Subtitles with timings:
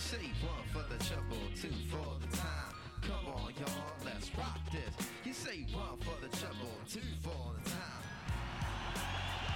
[0.00, 2.74] say one for the trouble, two for the time.
[3.02, 5.06] Come on, y'all, let's rock this.
[5.24, 9.02] You say one for the trouble, two for the time.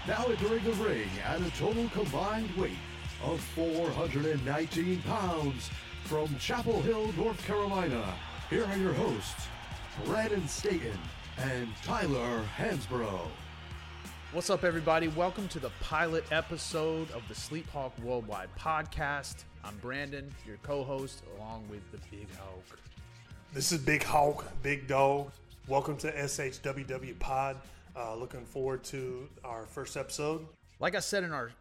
[0.07, 2.77] Now entering the ring at a total combined weight
[3.25, 5.71] of 419 pounds
[6.05, 8.15] from Chapel Hill, North Carolina.
[8.51, 9.47] Here are your hosts,
[10.05, 10.99] Brandon Staten
[11.39, 13.29] and Tyler Hansbrough.
[14.35, 15.07] What's up, everybody?
[15.07, 19.45] Welcome to the pilot episode of the Sleep Hawk Worldwide podcast.
[19.62, 22.80] I'm Brandon, your co host, along with the Big Hawk.
[23.52, 25.30] This is Big Hawk, Big Dog.
[25.69, 27.59] Welcome to SHWW Pod.
[27.95, 30.45] Uh, looking forward to our first episode.
[30.80, 31.52] Like I said in our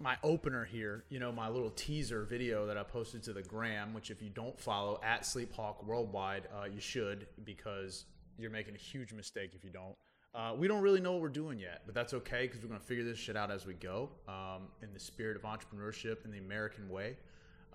[0.00, 3.92] my opener here, you know, my little teaser video that I posted to the gram,
[3.92, 8.06] which if you don't follow at Sleep Hawk Worldwide, uh, you should because
[8.38, 9.96] you're making a huge mistake if you don't.
[10.34, 12.80] Uh, we don't really know what we're doing yet, but that's okay because we're going
[12.80, 16.30] to figure this shit out as we go um, in the spirit of entrepreneurship in
[16.30, 17.16] the American way.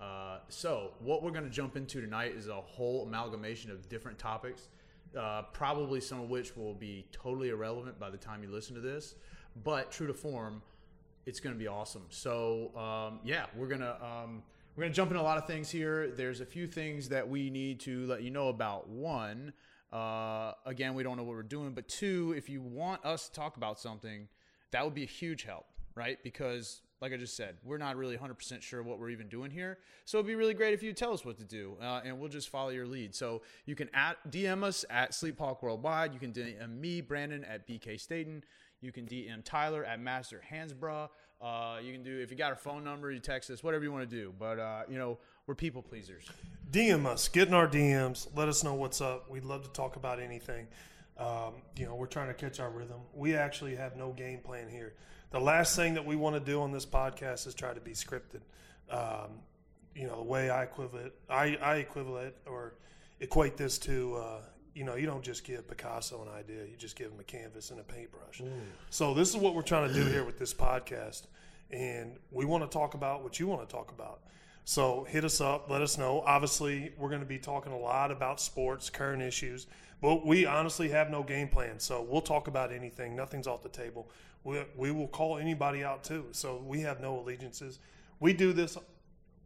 [0.00, 4.18] Uh, so, what we're going to jump into tonight is a whole amalgamation of different
[4.18, 4.68] topics,
[5.16, 8.80] uh, probably some of which will be totally irrelevant by the time you listen to
[8.80, 9.14] this,
[9.64, 10.60] but true to form,
[11.26, 12.06] it's going to be awesome.
[12.10, 14.04] So, um, yeah, we're going to.
[14.04, 14.42] Um,
[14.76, 16.06] we're going to jump into a lot of things here.
[16.06, 18.88] There's a few things that we need to let you know about.
[18.88, 19.52] One,
[19.92, 21.72] uh, again, we don't know what we're doing.
[21.72, 24.28] But two, if you want us to talk about something,
[24.70, 26.18] that would be a huge help, right?
[26.22, 29.78] Because, like I just said, we're not really 100% sure what we're even doing here.
[30.04, 32.28] So it'd be really great if you tell us what to do, uh, and we'll
[32.28, 33.14] just follow your lead.
[33.14, 36.12] So you can at, DM us at Sleep Worldwide.
[36.12, 38.44] You can DM me, Brandon, at BK Staten.
[38.80, 41.08] You can DM Tyler at Master Hansbrough.
[41.40, 43.92] Uh, you can do if you got a phone number, you text us, whatever you
[43.92, 44.34] want to do.
[44.38, 46.24] But uh, you know, we're people pleasers.
[46.70, 49.30] DM us, get in our DMs, let us know what's up.
[49.30, 50.66] We'd love to talk about anything.
[51.16, 53.00] Um, you know, we're trying to catch our rhythm.
[53.14, 54.94] We actually have no game plan here.
[55.30, 57.92] The last thing that we want to do on this podcast is try to be
[57.92, 58.40] scripted.
[58.90, 59.40] Um,
[59.94, 62.74] you know, the way I equivalent, I, I equivalent or
[63.20, 64.40] equate this to, uh,
[64.78, 67.72] you know, you don't just give Picasso an idea; you just give him a canvas
[67.72, 68.40] and a paintbrush.
[68.40, 68.52] Mm.
[68.90, 71.22] So this is what we're trying to do here with this podcast,
[71.72, 74.20] and we want to talk about what you want to talk about.
[74.64, 76.22] So hit us up, let us know.
[76.24, 79.66] Obviously, we're going to be talking a lot about sports, current issues,
[80.00, 81.80] but we honestly have no game plan.
[81.80, 83.16] So we'll talk about anything.
[83.16, 84.08] Nothing's off the table.
[84.44, 86.26] We, we will call anybody out too.
[86.30, 87.80] So we have no allegiances.
[88.20, 88.78] We do this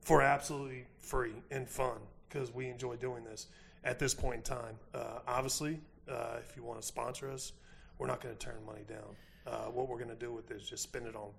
[0.03, 1.99] for absolutely free and fun
[2.29, 3.47] because we enjoy doing this
[3.85, 4.77] at this point in time.
[4.95, 7.53] Uh, obviously, uh, if you want to sponsor us,
[7.99, 9.17] we're not going to turn money down.
[9.47, 11.31] Uh, what we're going to do with it is just spend it on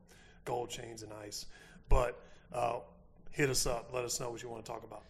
[0.46, 1.46] gold chains and ice.
[1.90, 2.20] But
[2.54, 2.80] uh,
[3.32, 3.92] hit us up.
[3.94, 5.04] Let us know what you want to talk about.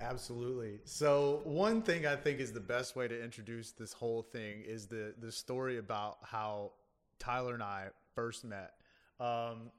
[0.00, 0.78] Absolutely.
[0.84, 4.86] So one thing I think is the best way to introduce this whole thing is
[4.86, 6.72] the the story about how
[7.18, 8.74] Tyler and I first met.
[9.18, 9.72] Um,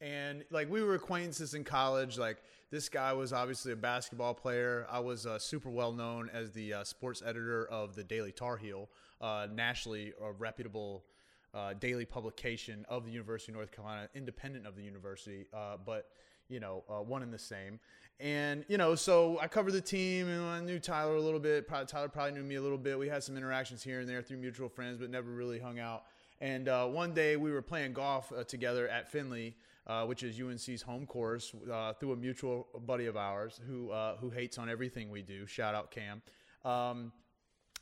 [0.00, 2.18] and like we were acquaintances in college.
[2.18, 2.38] Like
[2.70, 4.86] this guy was obviously a basketball player.
[4.90, 8.56] I was uh, super well known as the uh, sports editor of the Daily Tar
[8.56, 8.88] Heel,
[9.20, 11.04] uh, nationally a reputable
[11.52, 16.10] uh, daily publication of the University of North Carolina, independent of the university, uh, but
[16.48, 17.80] you know, uh, one and the same.
[18.20, 21.66] And you know, so I covered the team, and I knew Tyler a little bit.
[21.66, 22.98] Probably, Tyler probably knew me a little bit.
[22.98, 26.04] We had some interactions here and there through mutual friends, but never really hung out.
[26.40, 30.40] And uh, one day we were playing golf uh, together at Finley, uh, which is
[30.40, 34.68] UNC's home course, uh, through a mutual buddy of ours who uh, who hates on
[34.68, 35.46] everything we do.
[35.46, 36.22] Shout out Cam.
[36.64, 37.12] Um,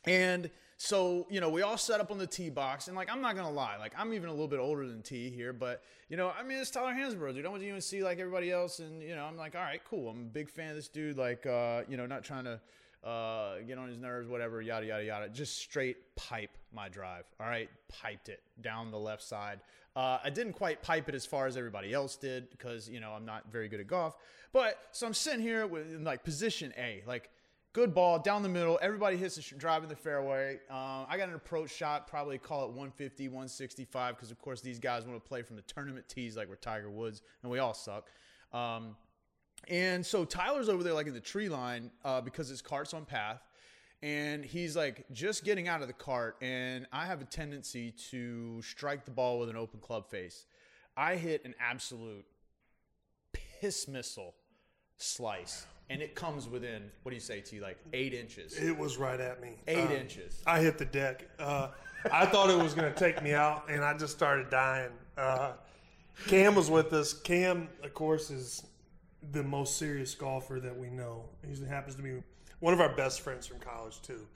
[0.05, 3.21] and so, you know, we all set up on the tee box, and like, I'm
[3.21, 6.17] not gonna lie, like, I'm even a little bit older than T here, but you
[6.17, 7.45] know, I mean, it's Tyler Hansbrough, dude.
[7.45, 10.09] I went to UNC like everybody else, and you know, I'm like, all right, cool.
[10.09, 11.19] I'm a big fan of this dude.
[11.19, 12.61] Like, uh, you know, not trying to
[13.05, 15.29] uh, get on his nerves, whatever, yada yada yada.
[15.29, 17.25] Just straight pipe my drive.
[17.41, 19.61] All right, piped it down the left side.
[19.97, 23.13] Uh, I didn't quite pipe it as far as everybody else did because you know
[23.13, 24.17] I'm not very good at golf.
[24.53, 27.31] But so I'm sitting here with like position A, like
[27.73, 28.79] good ball down the middle.
[28.83, 30.59] Everybody hits the sh- drive in the fairway.
[30.71, 34.79] Uh, I got an approach shot, probably call it 150, 165, because of course these
[34.79, 37.75] guys want to play from the tournament tees like we're Tiger Woods, and we all
[37.75, 38.11] suck.
[38.53, 38.97] Um,
[39.67, 43.05] and so Tyler's over there like in the tree line uh, because his cart's on
[43.05, 43.41] path.
[44.01, 48.63] And he's like just getting out of the cart, and I have a tendency to
[48.63, 50.47] strike the ball with an open club face.
[50.97, 52.25] I hit an absolute
[53.33, 54.35] piss missile
[54.99, 57.59] slice, and it comes within what do you say, T?
[57.61, 58.57] Like eight inches.
[58.57, 59.57] It was right at me.
[59.67, 60.43] Eight Um, inches.
[60.47, 61.29] I hit the deck.
[61.39, 61.71] Uh,
[62.13, 64.93] I thought it was going to take me out, and I just started dying.
[65.17, 65.55] Uh,
[66.29, 67.13] Cam was with us.
[67.13, 68.63] Cam, of course, is
[69.33, 71.29] the most serious golfer that we know.
[71.47, 72.23] He happens to be
[72.61, 74.27] one of our best friends from college too.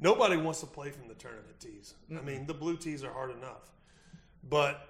[0.00, 1.94] Nobody wants to play from the tournament tees.
[2.16, 3.72] I mean, the blue tees are hard enough,
[4.48, 4.86] but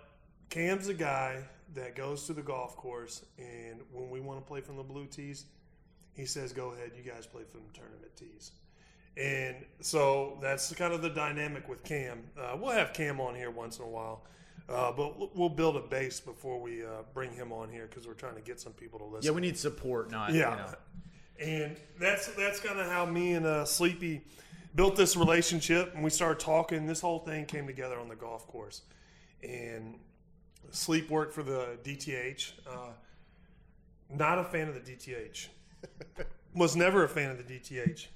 [0.51, 4.61] Cam's a guy that goes to the golf course, and when we want to play
[4.61, 5.47] from the blue tees,
[6.15, 8.51] He says, "Go ahead, you guys play from them tournament tees."
[9.17, 12.25] And so that's kind of the dynamic with Cam.
[12.37, 14.25] Uh, we'll have Cam on here once in a while,
[14.69, 18.13] uh, but we'll build a base before we uh, bring him on here because we're
[18.15, 19.31] trying to get some people to listen.
[19.31, 21.55] Yeah, we need support, not Yeah, You know.
[21.65, 24.23] and that's that's kind of how me and uh, Sleepy
[24.75, 26.87] built this relationship, and we started talking.
[26.87, 28.83] This whole thing came together on the golf course,
[29.43, 29.99] and
[30.71, 32.53] Sleep worked for the DTH.
[32.67, 32.91] Uh,
[34.11, 35.49] not a fan of the DTH.
[36.55, 38.07] Was never a fan of the DTH.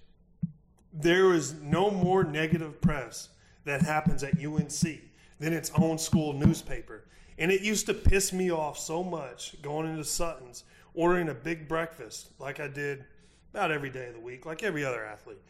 [0.93, 3.29] There is no more negative press
[3.65, 5.01] that happens at UNC
[5.43, 7.05] than its own school newspaper.
[7.37, 10.63] And it used to piss me off so much going into Sutton's,
[10.95, 13.05] ordering a big breakfast like I did
[13.53, 15.41] about every day of the week, like every other athlete.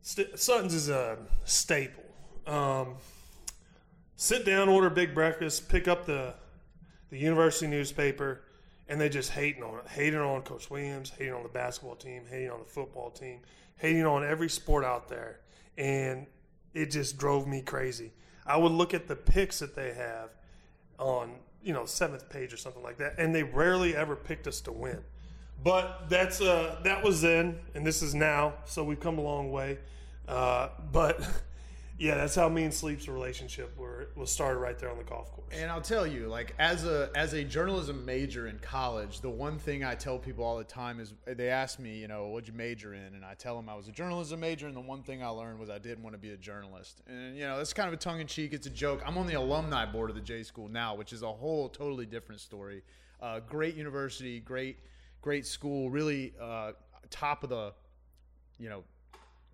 [0.00, 2.04] St- Sutton's is a staple.
[2.46, 2.94] Um,
[4.16, 6.34] sit down, order big breakfast, pick up the
[7.10, 8.42] the university newspaper,
[8.88, 12.22] and they just hating on it, hating on Coach Williams, hating on the basketball team,
[12.28, 13.40] hating on the football team,
[13.76, 15.40] hating on every sport out there,
[15.76, 16.26] and
[16.74, 18.12] it just drove me crazy.
[18.46, 20.30] I would look at the picks that they have
[20.98, 24.60] on you know seventh page or something like that, and they rarely ever picked us
[24.62, 25.00] to win.
[25.62, 29.50] But that's uh that was then, and this is now, so we've come a long
[29.50, 29.78] way.
[30.28, 31.20] Uh, but
[31.98, 35.32] yeah, that's how me and Sleep's relationship were was started right there on the golf
[35.32, 35.48] course.
[35.52, 39.58] And I'll tell you, like as a as a journalism major in college, the one
[39.58, 42.54] thing I tell people all the time is they ask me, you know, what'd you
[42.54, 45.22] major in, and I tell them I was a journalism major, and the one thing
[45.22, 47.02] I learned was I didn't want to be a journalist.
[47.06, 48.52] And you know, it's kind of a tongue in cheek.
[48.52, 49.02] It's a joke.
[49.06, 52.06] I'm on the alumni board of the J School now, which is a whole totally
[52.06, 52.82] different story.
[53.20, 54.78] Uh, great university, great
[55.26, 56.70] great school, really uh,
[57.10, 57.72] top of the,
[58.58, 58.84] you know,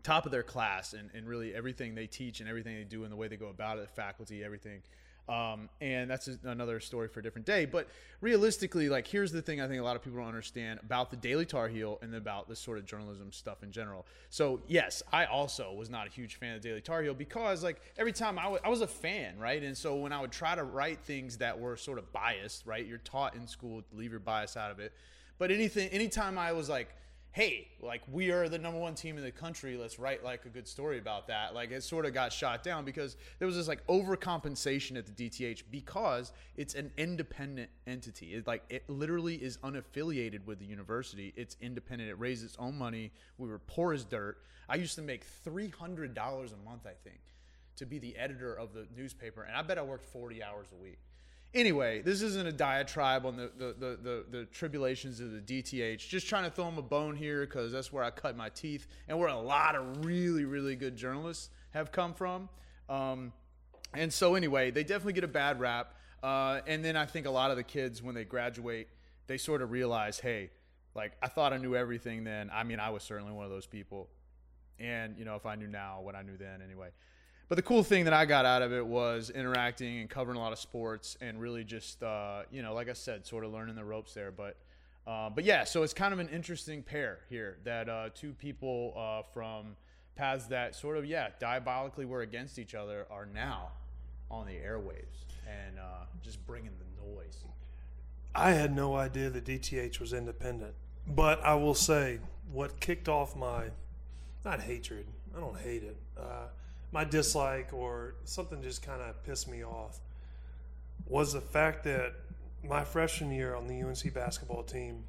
[0.02, 3.12] top of their class and, and really everything they teach and everything they do and
[3.12, 4.82] the way they go about it, the faculty, everything.
[5.28, 7.64] Um, and that's another story for a different day.
[7.64, 7.88] But
[8.20, 11.16] realistically, like here's the thing I think a lot of people don't understand about the
[11.16, 14.04] Daily Tar Heel and about this sort of journalism stuff in general.
[14.30, 17.80] So yes, I also was not a huge fan of Daily Tar Heel because like
[17.96, 19.62] every time I I was a fan, right?
[19.62, 22.84] And so when I would try to write things that were sort of biased, right?
[22.84, 24.92] You're taught in school to leave your bias out of it.
[25.38, 26.94] But anything, anytime I was like,
[27.32, 30.50] hey, like we are the number one team in the country, let's write like a
[30.50, 31.54] good story about that.
[31.54, 35.12] Like it sort of got shot down because there was this like overcompensation at the
[35.30, 38.34] DTH because it's an independent entity.
[38.34, 41.32] It like it literally is unaffiliated with the university.
[41.34, 42.10] It's independent.
[42.10, 43.10] It raises its own money.
[43.38, 44.38] We were poor as dirt.
[44.68, 47.20] I used to make three hundred dollars a month, I think,
[47.76, 50.82] to be the editor of the newspaper, and I bet I worked forty hours a
[50.82, 50.98] week.
[51.54, 55.98] Anyway, this isn't a diatribe on the, the, the, the, the tribulations of the DTH.
[55.98, 58.86] Just trying to throw them a bone here because that's where I cut my teeth
[59.06, 62.48] and where a lot of really, really good journalists have come from.
[62.88, 63.32] Um,
[63.92, 65.94] and so, anyway, they definitely get a bad rap.
[66.22, 68.88] Uh, and then I think a lot of the kids, when they graduate,
[69.26, 70.50] they sort of realize, hey,
[70.94, 72.50] like I thought I knew everything then.
[72.52, 74.08] I mean, I was certainly one of those people.
[74.78, 76.88] And, you know, if I knew now what I knew then anyway.
[77.52, 80.40] But the cool thing that I got out of it was interacting and covering a
[80.40, 83.74] lot of sports and really just, uh, you know, like I said, sort of learning
[83.74, 84.30] the ropes there.
[84.30, 84.56] But,
[85.06, 88.94] uh, but yeah, so it's kind of an interesting pair here that uh, two people
[88.96, 89.76] uh, from
[90.16, 93.68] paths that sort of, yeah, diabolically were against each other are now
[94.30, 97.44] on the airwaves and uh, just bringing the noise.
[98.34, 100.72] I had no idea the DTH was independent,
[101.06, 102.18] but I will say
[102.50, 103.64] what kicked off my
[104.42, 105.04] not hatred.
[105.36, 105.98] I don't hate it.
[106.92, 109.98] My dislike or something just kind of pissed me off
[111.06, 112.14] was the fact that
[112.68, 115.04] my freshman year on the UNC basketball team,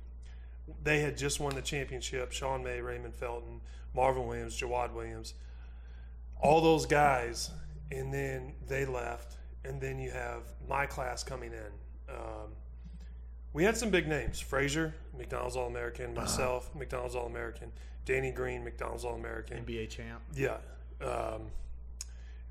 [0.84, 2.32] they had just won the championship.
[2.32, 3.62] Sean May, Raymond Felton,
[3.94, 5.34] Marvin Williams, Jawad Williams,
[6.42, 7.52] all those guys,
[7.92, 12.14] and then they left, and then you have my class coming in.
[12.14, 12.52] Um,
[13.54, 17.72] we had some big names: Frasor, McDonald's All American; myself, McDonald's All American;
[18.06, 19.64] Danny Green, McDonald's All American.
[19.64, 20.22] NBA champ.
[20.36, 20.58] Yeah.
[21.02, 21.44] Um,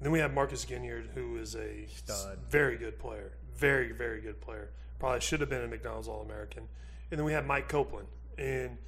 [0.02, 2.38] then we have Marcus Ginyard, who is a Stud.
[2.48, 4.70] very good player, very very good player.
[4.98, 6.68] Probably should have been a McDonald's All American.
[7.10, 8.78] And then we have Mike Copeland, and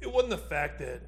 [0.00, 1.00] it wasn't the fact that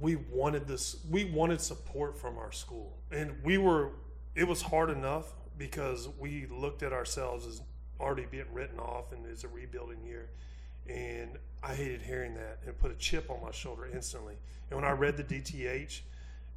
[0.00, 0.96] we wanted this.
[1.10, 3.92] We wanted support from our school, and we were.
[4.34, 7.62] It was hard enough because we looked at ourselves as
[8.00, 10.28] already being written off, and it's a rebuilding year.
[10.88, 11.30] And
[11.62, 14.34] I hated hearing that, and put a chip on my shoulder instantly.
[14.70, 16.00] And when I read the DTH,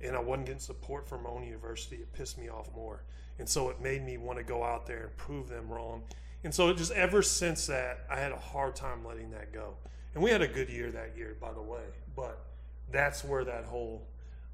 [0.04, 3.04] and I wasn't getting support from my own university, it pissed me off more.
[3.40, 6.04] And so it made me want to go out there and prove them wrong.
[6.44, 9.76] And so it just ever since that, I had a hard time letting that go.
[10.14, 11.84] And we had a good year that year, by the way.
[12.16, 12.46] But
[12.92, 14.08] that's where that whole,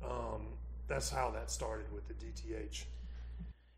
[0.04, 0.48] um,
[0.88, 2.86] that's how that started with the DTH.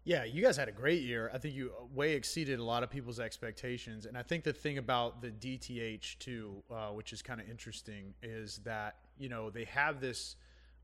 [0.06, 1.30] Yeah, you guys had a great year.
[1.34, 4.06] I think you way exceeded a lot of people's expectations.
[4.06, 8.14] And I think the thing about the DTH too, uh, which is kind of interesting,
[8.24, 10.36] is that you know they have this.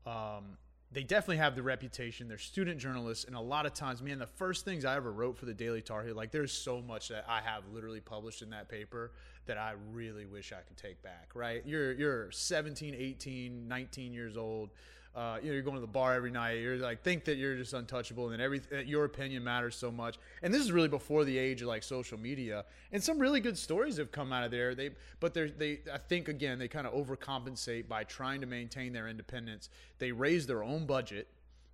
[0.06, 0.58] Um,
[0.92, 2.28] they definitely have the reputation.
[2.28, 5.36] They're student journalists, and a lot of times, man, the first things I ever wrote
[5.36, 8.50] for the Daily Tar Heel, like there's so much that I have literally published in
[8.50, 9.12] that paper
[9.46, 11.30] that I really wish I could take back.
[11.34, 11.62] Right?
[11.66, 14.70] You're you're 17, 18, 19 years old
[15.16, 16.58] uh, you know, you're going to the bar every night.
[16.58, 20.18] You're like think that you're just untouchable, and then every your opinion matters so much.
[20.42, 22.66] And this is really before the age of like social media.
[22.92, 24.74] And some really good stories have come out of there.
[24.74, 25.80] They, but they're they.
[25.90, 29.70] I think again they kind of overcompensate by trying to maintain their independence.
[29.98, 31.28] They raise their own budget.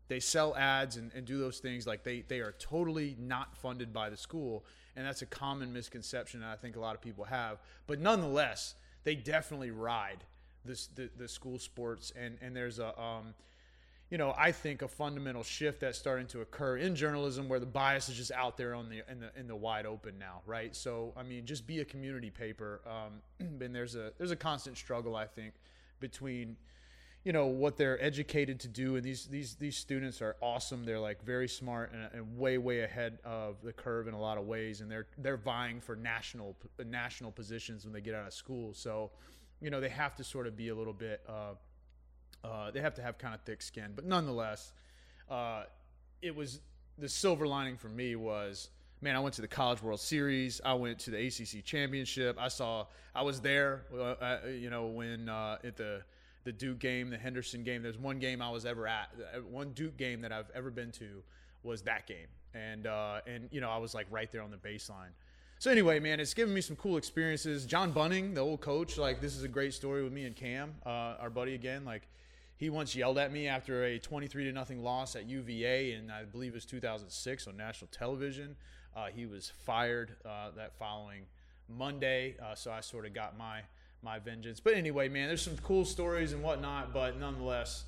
[0.07, 3.93] They sell ads and, and do those things like they they are totally not funded
[3.93, 7.25] by the school, and that's a common misconception that I think a lot of people
[7.25, 7.59] have.
[7.89, 10.25] But nonetheless, they definitely ride
[10.65, 13.35] this the, the school sports and and there's a um,
[14.11, 17.67] you know I think a fundamental shift that's starting to occur in journalism where the
[17.67, 20.75] bias is just out there on the in the in the wide open now right?
[20.75, 23.21] So I mean just be a community paper um,
[23.61, 25.55] and there's a there's a constant struggle I think
[26.01, 26.57] between
[27.25, 30.85] you know what they're educated to do and these these these students are awesome.
[30.85, 34.39] They're like very smart and, and, way way ahead of the curve in a lot
[34.39, 38.35] of ways and they're they're vying for national national positions when they get out of
[38.35, 38.75] school.
[38.75, 39.13] So
[39.63, 42.95] you know, they have to sort of be a little bit, uh, uh, they have
[42.95, 43.93] to have kind of thick skin.
[43.95, 44.73] But nonetheless,
[45.31, 45.65] uh,
[46.21, 46.61] it was
[46.99, 50.61] the silver lining for me was, man, I went to the College World Series.
[50.65, 52.37] I went to the ACC Championship.
[52.41, 56.03] I saw, I was there, uh, uh, you know, when uh, at the
[56.45, 57.85] the Duke game, the Henderson game.
[57.85, 59.11] There's one game I was ever at,
[59.49, 61.23] one Duke game that I've ever been to
[61.63, 62.85] was that game, and
[63.29, 65.13] and you know I was like right there on the baseline.
[65.63, 67.67] So anyway, man, it's given me some cool experiences.
[67.67, 70.75] John Bunting, the old coach, like this is a great story with me and Cam,
[70.85, 71.85] uh, our buddy again.
[71.85, 72.09] Like
[72.57, 76.25] he once yelled at me after a 23 to nothing loss at UVA, and I
[76.25, 78.57] believe it was 2006 on national television.
[78.97, 81.27] Uh, he was fired uh, that following
[81.69, 83.61] Monday, uh, so I sort of got my
[84.03, 84.59] my vengeance.
[84.59, 87.85] But anyway, man, there's some cool stories and whatnot, but nonetheless,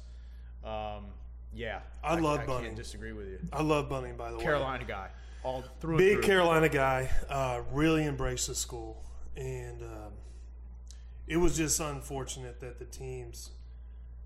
[0.64, 1.06] um,
[1.52, 2.66] yeah, I, I love I Bunting.
[2.66, 3.40] Can't disagree with you.
[3.52, 4.44] I love Bunting, by the way.
[4.44, 5.08] Carolina guy
[5.44, 5.98] all through.
[5.98, 6.22] Big through.
[6.22, 9.04] Carolina guy, uh, really embraced the school,
[9.36, 10.12] and um,
[11.26, 13.50] it was just unfortunate that the teams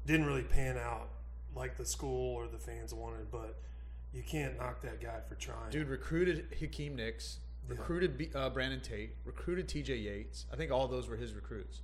[0.06, 1.10] didn't really pan out
[1.54, 3.30] like the school or the fans wanted.
[3.30, 3.60] But
[4.12, 5.70] you can't knock that guy for trying.
[5.70, 9.96] Dude recruited Hakeem Nicks, recruited B, uh, Brandon Tate, recruited T.J.
[9.96, 10.46] Yates.
[10.52, 11.82] I think all those were his recruits.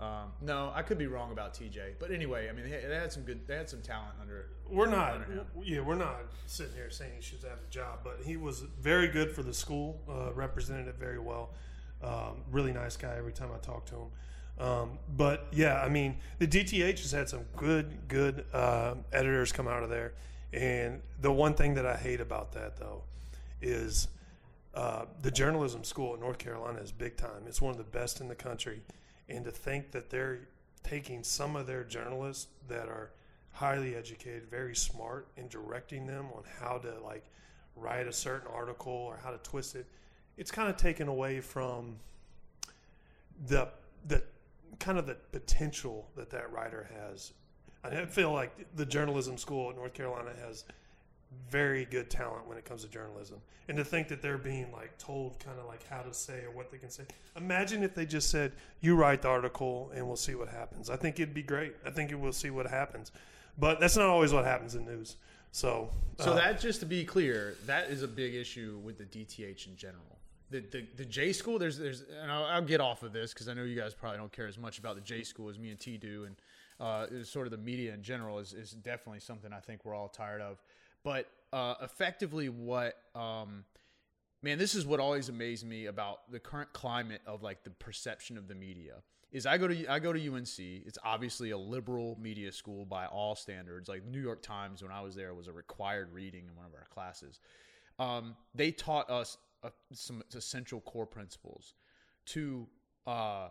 [0.00, 3.12] Um, no, I could be wrong about TJ, but anyway, I mean, they, they, had
[3.12, 4.46] some good, they had some talent under.
[4.70, 8.20] We're not, under yeah, we're not sitting here saying he should have a job, but
[8.24, 11.50] he was very good for the school, uh, represented it very well.
[12.00, 13.16] Um, really nice guy.
[13.18, 17.28] Every time I talk to him, um, but yeah, I mean, the DTH has had
[17.28, 20.12] some good, good uh, editors come out of there,
[20.52, 23.02] and the one thing that I hate about that though
[23.60, 24.06] is
[24.74, 27.42] uh, the journalism school at North Carolina is big time.
[27.48, 28.82] It's one of the best in the country
[29.28, 30.40] and to think that they're
[30.82, 33.10] taking some of their journalists that are
[33.52, 37.24] highly educated, very smart, and directing them on how to like
[37.76, 39.86] write a certain article or how to twist it,
[40.36, 41.96] it's kind of taken away from
[43.46, 43.68] the
[44.06, 44.22] the
[44.78, 47.32] kind of the potential that that writer has.
[47.84, 50.64] I feel like the journalism school at North Carolina has
[51.50, 53.38] very good talent when it comes to journalism.
[53.68, 56.50] And to think that they're being like told kind of like how to say or
[56.50, 57.02] what they can say.
[57.36, 60.96] Imagine if they just said, "You write the article and we'll see what happens." I
[60.96, 61.74] think it'd be great.
[61.84, 63.12] I think it will see what happens.
[63.58, 65.16] But that's not always what happens in news.
[65.52, 69.04] So, so uh, that just to be clear, that is a big issue with the
[69.04, 70.18] DTH in general.
[70.50, 73.48] The, the, the J school, there's there's, and I'll, I'll get off of this because
[73.48, 75.70] I know you guys probably don't care as much about the J school as me
[75.70, 76.36] and T do, and
[76.80, 80.08] uh, sort of the media in general is, is definitely something I think we're all
[80.08, 80.58] tired of.
[81.04, 83.64] But uh, effectively, what um,
[84.42, 88.36] man, this is what always amazed me about the current climate of like the perception
[88.36, 90.58] of the media is I go to I go to UNC.
[90.58, 93.88] It's obviously a liberal media school by all standards.
[93.88, 96.66] Like the New York Times, when I was there, was a required reading in one
[96.66, 97.40] of our classes.
[97.98, 101.74] Um, they taught us uh, some essential core principles
[102.26, 102.66] to
[103.06, 103.48] uh,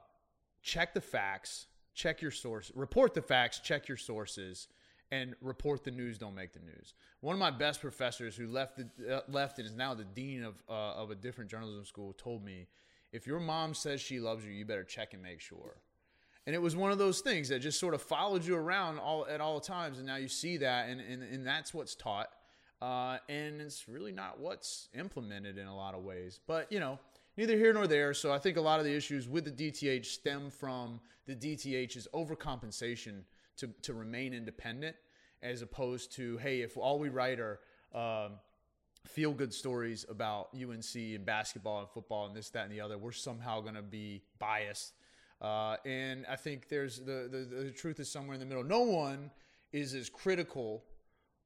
[0.64, 4.68] check the facts, check your source, report the facts, check your sources,
[5.12, 6.94] and report the news don't make the news.
[7.22, 10.44] One of my best professors who left the, uh, left and is now the dean
[10.44, 12.68] of uh, of a different journalism school told me,
[13.12, 15.78] if your mom says she loves you, you better check and make sure.
[16.46, 19.26] And it was one of those things that just sort of followed you around all
[19.30, 22.30] at all times, and now you see that, and and, and that's what's taught,
[22.82, 26.40] uh, and it's really not what's implemented in a lot of ways.
[26.48, 27.00] But you know,
[27.38, 28.14] neither here nor there.
[28.14, 32.08] So I think a lot of the issues with the DTH stem from the DTH's
[32.14, 33.24] overcompensation
[33.58, 34.96] to, to remain independent
[35.42, 37.60] as opposed to, hey, if all we write are
[37.94, 38.34] um,
[39.06, 42.98] feel good stories about UNC and basketball and football and this, that, and the other,
[42.98, 44.94] we're somehow going to be biased.
[45.42, 48.64] Uh, and I think there's the, the the truth is somewhere in the middle.
[48.64, 49.30] No one
[49.72, 50.84] is as critical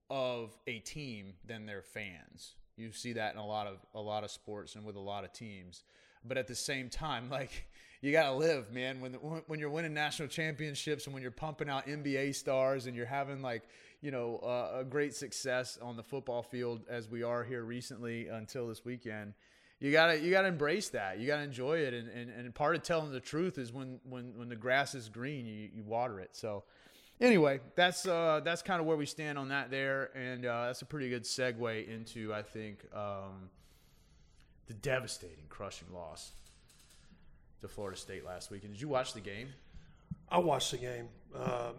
[0.09, 2.55] of a team than their fans.
[2.77, 5.25] You see that in a lot of a lot of sports and with a lot
[5.25, 5.83] of teams.
[6.23, 7.69] But at the same time, like
[8.01, 8.99] you got to live, man.
[8.99, 13.05] When when you're winning national championships and when you're pumping out NBA stars and you're
[13.05, 13.61] having like
[14.01, 18.27] you know uh, a great success on the football field as we are here recently
[18.27, 19.33] until this weekend.
[19.79, 21.19] You gotta you gotta embrace that.
[21.19, 24.35] You gotta enjoy it, and, and, and part of telling the truth is when when
[24.35, 26.35] when the grass is green, you, you water it.
[26.35, 26.63] So
[27.19, 30.81] anyway, that's uh, that's kind of where we stand on that there, and uh, that's
[30.81, 33.49] a pretty good segue into I think um,
[34.65, 36.31] the devastating, crushing loss
[37.61, 38.63] to Florida State last week.
[38.63, 39.49] And did you watch the game?
[40.29, 41.07] I watched the game.
[41.35, 41.75] Um,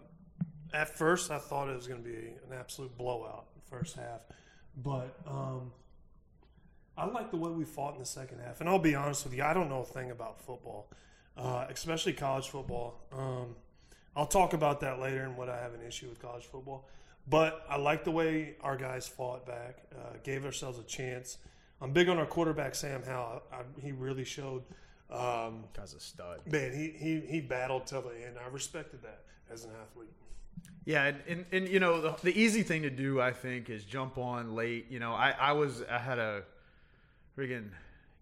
[0.73, 4.21] at first, I thought it was going to be an absolute blowout first half,
[4.83, 5.73] but um,
[6.97, 8.61] I like the way we fought in the second half.
[8.61, 10.91] And I'll be honest with you, I don't know a thing about football,
[11.37, 13.01] uh, especially college football.
[13.13, 13.57] Um,
[14.15, 16.89] I'll talk about that later and what I have an issue with college football.
[17.29, 21.39] But I like the way our guys fought back, uh, gave ourselves a chance.
[21.81, 23.43] I'm big on our quarterback Sam Howell.
[23.53, 24.63] I, he really showed.
[25.13, 26.41] Um, Guy's a stud.
[26.51, 28.37] man, he, he he battled till the end.
[28.43, 30.09] I respected that as an athlete.
[30.85, 33.85] Yeah, and, and, and you know the, the easy thing to do, I think, is
[33.85, 34.87] jump on late.
[34.91, 36.43] You know, I, I was I had a
[37.37, 37.69] friggin'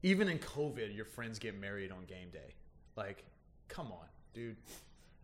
[0.03, 2.55] even in COVID, your friends get married on game day.
[2.97, 3.25] Like,
[3.69, 4.57] come on, dude.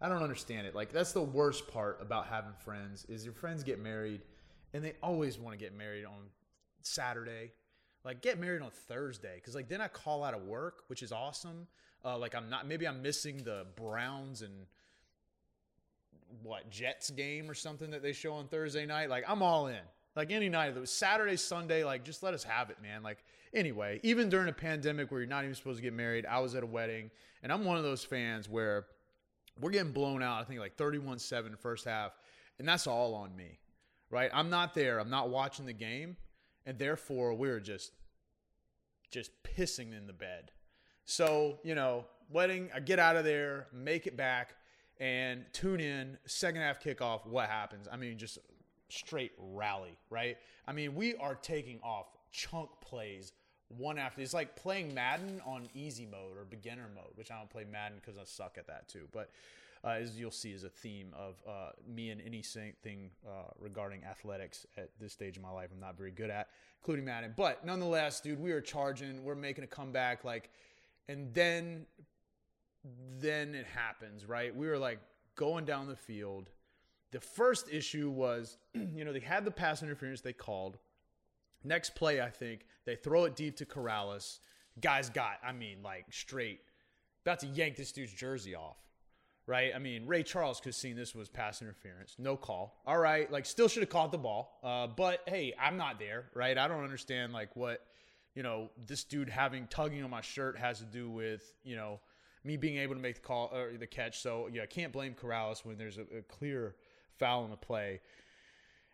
[0.01, 0.75] I don't understand it.
[0.75, 4.21] Like that's the worst part about having friends is your friends get married,
[4.75, 6.29] and they always want to get married on
[6.83, 7.53] Saturday.
[8.07, 11.11] Like get married on Thursday because like then I call out of work, which is
[11.11, 11.67] awesome.
[12.05, 14.53] Uh, like I'm not maybe I'm missing the Browns and
[16.45, 19.11] what Jets game or something that they show on Thursday night.
[19.11, 19.81] Like I'm all in.
[20.15, 21.83] Like any night, it was Saturday, Sunday.
[21.83, 23.03] Like just let us have it, man.
[23.03, 26.39] Like anyway, even during a pandemic where you're not even supposed to get married, I
[26.39, 27.11] was at a wedding,
[27.43, 28.87] and I'm one of those fans where
[29.61, 30.41] we're getting blown out.
[30.41, 32.13] I think like 31-7 first half,
[32.61, 33.59] and that's all on me,
[34.11, 34.31] right?
[34.33, 35.01] I'm not there.
[35.01, 36.17] I'm not watching the game,
[36.67, 37.93] and therefore we're just
[39.11, 40.51] just pissing in the bed.
[41.05, 44.57] So you know, letting I get out of there, make it back
[44.99, 48.39] and tune in second half kickoff what happens i mean just
[48.89, 53.33] straight rally right i mean we are taking off chunk plays
[53.69, 57.51] one after it's like playing madden on easy mode or beginner mode which i don't
[57.51, 59.31] play madden because i suck at that too but
[59.85, 64.67] uh, as you'll see is a theme of uh, me and anything uh, regarding athletics
[64.77, 66.49] at this stage of my life i'm not very good at
[66.81, 70.51] including madden but nonetheless dude we are charging we're making a comeback like
[71.09, 71.87] and then
[73.19, 74.55] then it happens, right?
[74.55, 74.99] We were like
[75.35, 76.51] going down the field.
[77.13, 80.79] The first issue was, you know, they had the pass interference they called.
[81.65, 84.39] Next play, I think, they throw it deep to Corrales.
[84.81, 86.61] Guys got, I mean, like straight,
[87.25, 88.77] about to yank this dude's jersey off,
[89.47, 89.73] right?
[89.75, 92.17] I mean, Ray Charles could have seen this was pass interference.
[92.19, 92.81] No call.
[92.87, 94.59] All right, like still should have caught the ball.
[94.63, 96.57] Uh, but hey, I'm not there, right?
[96.57, 97.85] I don't understand like what,
[98.35, 102.01] you know, this dude having tugging on my shirt has to do with, you know,
[102.45, 104.21] me being able to make the call or the catch.
[104.21, 106.75] So yeah, I can't blame Corrales when there's a, a clear
[107.19, 108.01] foul in the play.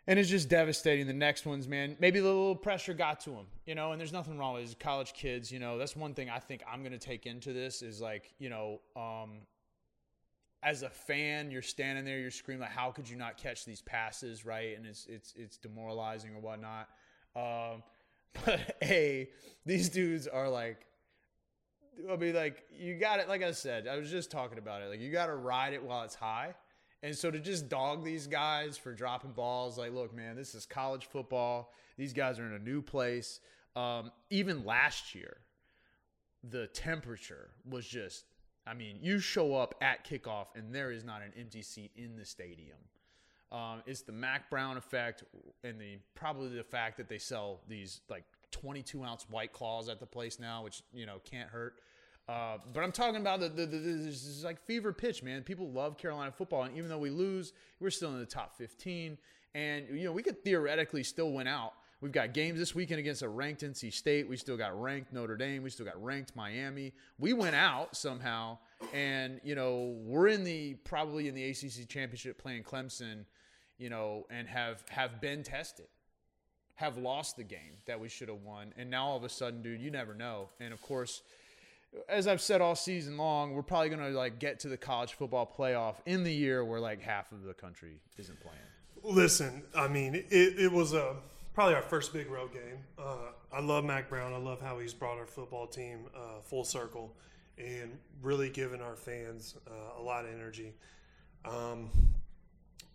[0.07, 1.07] And it's just devastating.
[1.07, 4.13] The next ones, man, maybe the little pressure got to him, you know, and there's
[4.13, 4.81] nothing wrong with it.
[4.81, 7.83] college kids, you know, that's one thing I think I'm going to take into this
[7.83, 9.43] is like, you know, um,
[10.63, 13.83] as a fan, you're standing there, you're screaming like, how could you not catch these
[13.83, 14.77] passes, right?
[14.77, 16.89] And it's it's it's demoralizing or whatnot.
[17.35, 17.83] Um,
[18.45, 19.29] but a
[19.67, 20.87] these dudes are like
[22.11, 23.29] I mean, like you got it.
[23.29, 24.89] Like I said, I was just talking about it.
[24.89, 26.55] Like you got to ride it while it's high.
[27.03, 30.67] And so to just dog these guys for dropping balls, like, look, man, this is
[30.67, 31.73] college football.
[31.99, 33.41] These guys are in a new place.
[33.75, 35.39] Um, even last year,
[36.49, 38.25] the temperature was just.
[38.67, 42.17] I mean, you show up at kickoff and there is not an empty seat in
[42.17, 42.79] the stadium.
[43.53, 45.25] Um, it's the Mack Brown effect,
[45.63, 50.01] and the probably the fact that they sell these like 22 ounce white claws at
[50.01, 51.81] the place now, which you know can't hurt.
[52.29, 55.43] Uh, but I'm talking about the, the, the, this is like fever pitch, man.
[55.43, 59.19] People love Carolina football, and even though we lose, we're still in the top 15.
[59.55, 61.75] And you know we could theoretically still win out.
[62.03, 64.29] We've got games this weekend against a ranked NC State.
[64.29, 65.63] We still got ranked Notre Dame.
[65.63, 66.93] We still got ranked Miami.
[67.19, 68.59] We went out somehow,
[68.93, 73.25] and you know we're in the probably in the ACC championship playing Clemson,
[73.79, 75.87] you know, and have have been tested
[76.75, 78.73] have lost the game that we should have won.
[78.77, 80.49] And now all of a sudden, dude, you never know.
[80.59, 81.23] And of course,
[82.09, 85.13] as I've said all season long, we're probably going to like get to the college
[85.13, 88.59] football playoff in the year where like half of the country isn't playing.
[89.17, 91.17] Listen, I mean, it, it was a
[91.55, 92.79] probably our first big road game.
[92.99, 94.33] Uh, I love Mack Brown.
[94.33, 97.15] I love how he's brought our football team uh, full circle
[97.59, 100.73] and really given our fans uh, a lot of energy.
[101.45, 101.91] Um,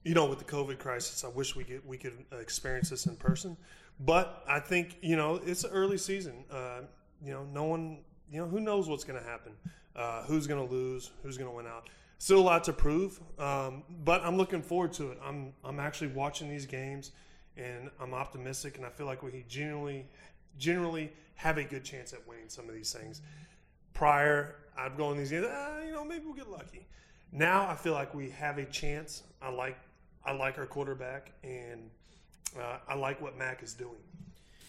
[0.03, 3.15] you know, with the COVID crisis, I wish we could we could experience this in
[3.15, 3.57] person.
[3.99, 6.45] But I think you know it's an early season.
[6.49, 6.81] Uh,
[7.23, 7.99] you know, no one
[8.31, 9.51] you know who knows what's going to happen,
[9.95, 11.89] uh, who's going to lose, who's going to win out.
[12.19, 15.19] Still a lot to prove, um, but I'm looking forward to it.
[15.23, 17.11] I'm I'm actually watching these games,
[17.57, 20.05] and I'm optimistic, and I feel like we generally
[20.57, 23.21] generally have a good chance at winning some of these things.
[23.93, 26.87] Prior, I'd go in these games, ah, you know, maybe we'll get lucky.
[27.31, 29.23] Now I feel like we have a chance.
[29.41, 29.77] I like
[30.25, 31.89] I like our quarterback, and
[32.59, 33.95] uh, I like what Mack is doing.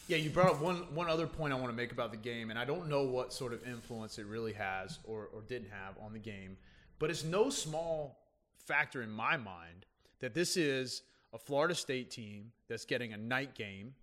[0.08, 2.50] Yeah, you brought up one one other point I want to make about the game,
[2.50, 5.96] and I don't know what sort of influence it really has or, or didn't have
[6.02, 6.56] on the game,
[6.98, 8.18] but it's no small
[8.56, 9.86] factor in my mind
[10.20, 13.94] that this is a Florida State team that's getting a night game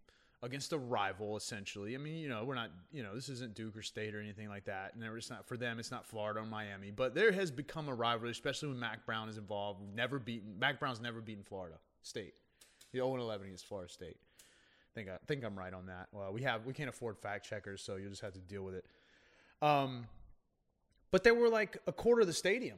[0.43, 1.95] against a rival, essentially.
[1.95, 4.47] I mean, you know, we're not, you know, this isn't Duke or State or anything
[4.47, 4.93] like that.
[4.93, 5.79] And it's not for them.
[5.79, 9.27] It's not Florida or Miami, but there has become a rivalry, especially when Mack Brown
[9.27, 9.81] is involved.
[9.95, 10.57] Never beaten.
[10.59, 12.35] Mack Brown's never beaten Florida State.
[12.91, 14.17] The 0 11 against Florida State.
[14.17, 16.07] I think I think I'm right on that.
[16.11, 18.75] Well, we have we can't afford fact checkers, so you'll just have to deal with
[18.75, 18.85] it.
[19.61, 20.07] Um,
[21.11, 22.77] but there were like a quarter of the stadium.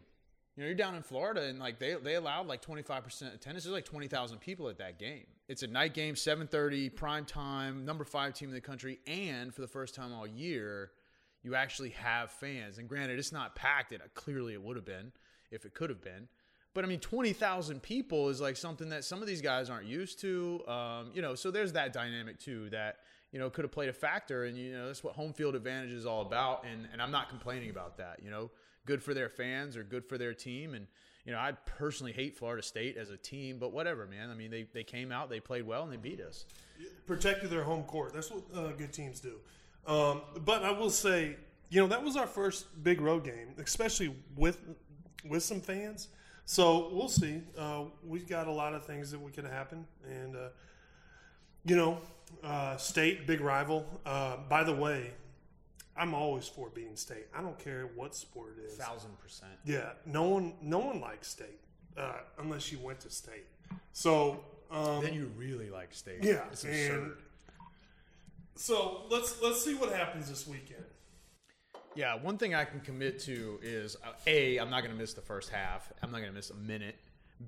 [0.58, 3.64] You know, you're down in Florida, and like they they allowed like 25 percent attendance.
[3.64, 5.28] There's like 20,000 people at that game.
[5.48, 9.62] It's a night game, 7:30, prime time, number five team in the country, and for
[9.62, 10.92] the first time all year,
[11.44, 12.80] you actually have fans.
[12.80, 13.94] And granted, it's not packed.
[13.94, 15.12] It clearly it would have been
[15.52, 16.28] if it could have been.
[16.74, 20.20] But I mean, 20,000 people is like something that some of these guys aren't used
[20.22, 20.62] to.
[20.68, 22.98] Um, you know, so there's that dynamic too that,
[23.32, 24.46] you know, could have played a factor.
[24.46, 26.66] And, you know, that's what home field advantage is all about.
[26.72, 28.20] And, and I'm not complaining about that.
[28.22, 28.52] You know,
[28.88, 30.74] good for their fans or good for their team.
[30.74, 30.88] And,
[31.26, 34.32] you know, I personally hate Florida State as a team, but whatever, man.
[34.32, 36.46] I mean, they, they came out, they played well, and they beat us.
[37.06, 38.14] Protected their home court.
[38.14, 39.36] That's what uh, good teams do.
[39.86, 41.36] Um, but I will say,
[41.70, 44.58] you know, that was our first big road game, especially with
[45.28, 46.10] with some fans.
[46.46, 47.42] So we'll see.
[47.58, 50.50] Uh, we've got a lot of things that could happen, and uh,
[51.66, 52.00] you know,
[52.44, 53.86] uh, state big rival.
[54.06, 55.12] Uh, by the way,
[55.98, 57.28] I'm always for beating state.
[57.36, 58.78] I don't care what sport it is.
[58.78, 59.52] Thousand percent.
[59.66, 61.60] Yeah, no one, no one likes state
[61.98, 63.46] uh, unless you went to state.
[63.94, 66.24] So um, Then you really like state.
[66.24, 67.18] yeah, It's absurd.
[68.56, 70.84] so let's let's see what happens this weekend.
[71.96, 75.14] Yeah, one thing I can commit to is uh, a I'm not going to miss
[75.14, 75.92] the first half.
[76.04, 76.96] I'm not going to miss a minute.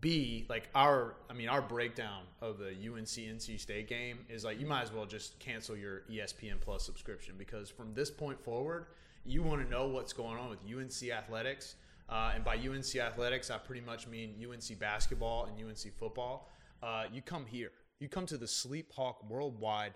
[0.01, 4.59] B like our I mean our breakdown of the UNC NC State game is like
[4.59, 8.85] you might as well just cancel your ESPN Plus subscription because from this point forward
[9.25, 11.75] you want to know what's going on with UNC athletics.
[12.07, 16.49] Uh, and by UNC athletics, I pretty much mean UNC basketball and UNC football.
[16.81, 17.71] Uh, you come here.
[17.99, 19.93] You come to the Sleep Hawk Worldwide,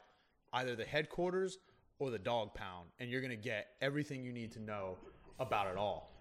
[0.51, 1.57] either the headquarters
[1.99, 4.97] or the dog pound, and you're going to get everything you need to know
[5.39, 6.12] about it all.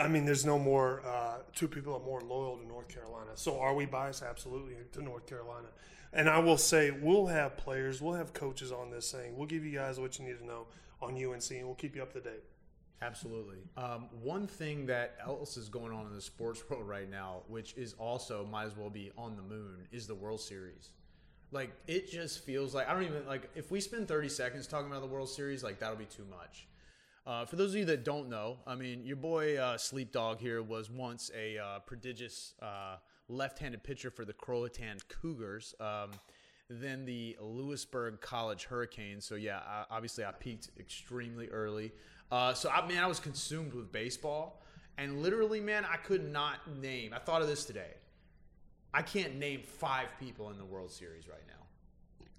[0.00, 1.02] I mean, there's no more.
[1.06, 3.30] Uh, two people are more loyal to North Carolina.
[3.34, 4.22] So are we biased?
[4.22, 5.68] Absolutely to North Carolina.
[6.12, 9.64] And I will say, we'll have players, we'll have coaches on this saying, we'll give
[9.64, 10.66] you guys what you need to know
[11.02, 12.42] on UNC, and we'll keep you up to date.
[13.00, 13.58] Absolutely.
[13.76, 17.74] Um, one thing that else is going on in the sports world right now, which
[17.76, 20.90] is also might as well be on the moon, is the World Series.
[21.50, 24.90] Like it just feels like I don't even like if we spend 30 seconds talking
[24.90, 26.66] about the World Series, like that'll be too much.
[27.26, 30.40] Uh, for those of you that don't know, I mean, your boy uh, Sleep Dog
[30.40, 32.96] here was once a uh, prodigious uh,
[33.28, 36.10] left-handed pitcher for the Croatan Cougars, um,
[36.70, 39.26] then the Louisburg College Hurricanes.
[39.26, 41.92] So yeah, I, obviously I peaked extremely early.
[42.30, 44.62] Uh, so I mean, I was consumed with baseball,
[44.96, 47.12] and literally, man, I could not name.
[47.14, 47.94] I thought of this today.
[48.92, 51.66] I can't name five people in the World Series right now.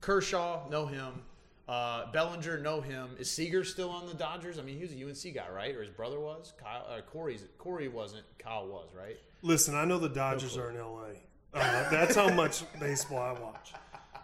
[0.01, 1.21] Kershaw, know him.
[1.69, 3.11] Uh, Bellinger, know him.
[3.19, 4.57] Is Seager still on the Dodgers?
[4.57, 5.75] I mean, he was a UNC guy, right?
[5.75, 6.51] Or his brother was?
[6.57, 8.23] Kyle, uh, Corey's, Corey wasn't.
[8.39, 9.17] Kyle was, right?
[9.43, 11.09] Listen, I know the Dodgers are in LA.
[11.53, 13.73] Uh, that's how much baseball I watch.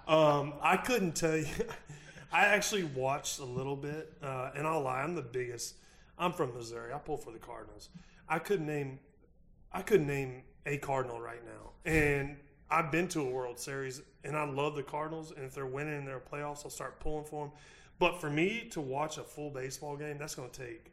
[0.07, 1.45] Um, I couldn't tell you.
[2.33, 5.03] I actually watched a little bit, uh, and I'll lie.
[5.03, 5.75] I'm the biggest.
[6.17, 6.93] I'm from Missouri.
[6.93, 7.89] I pull for the Cardinals.
[8.27, 8.97] I couldn't name.
[9.71, 12.37] I couldn't name a Cardinal right now, and
[12.71, 15.31] I've been to a World Series, and I love the Cardinals.
[15.31, 17.53] And if they're winning in their playoffs, I'll start pulling for them.
[17.99, 20.91] But for me to watch a full baseball game, that's going to take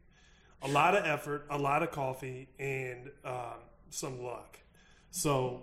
[0.62, 3.58] a lot of effort, a lot of coffee, and um,
[3.90, 4.58] some luck.
[5.10, 5.62] So,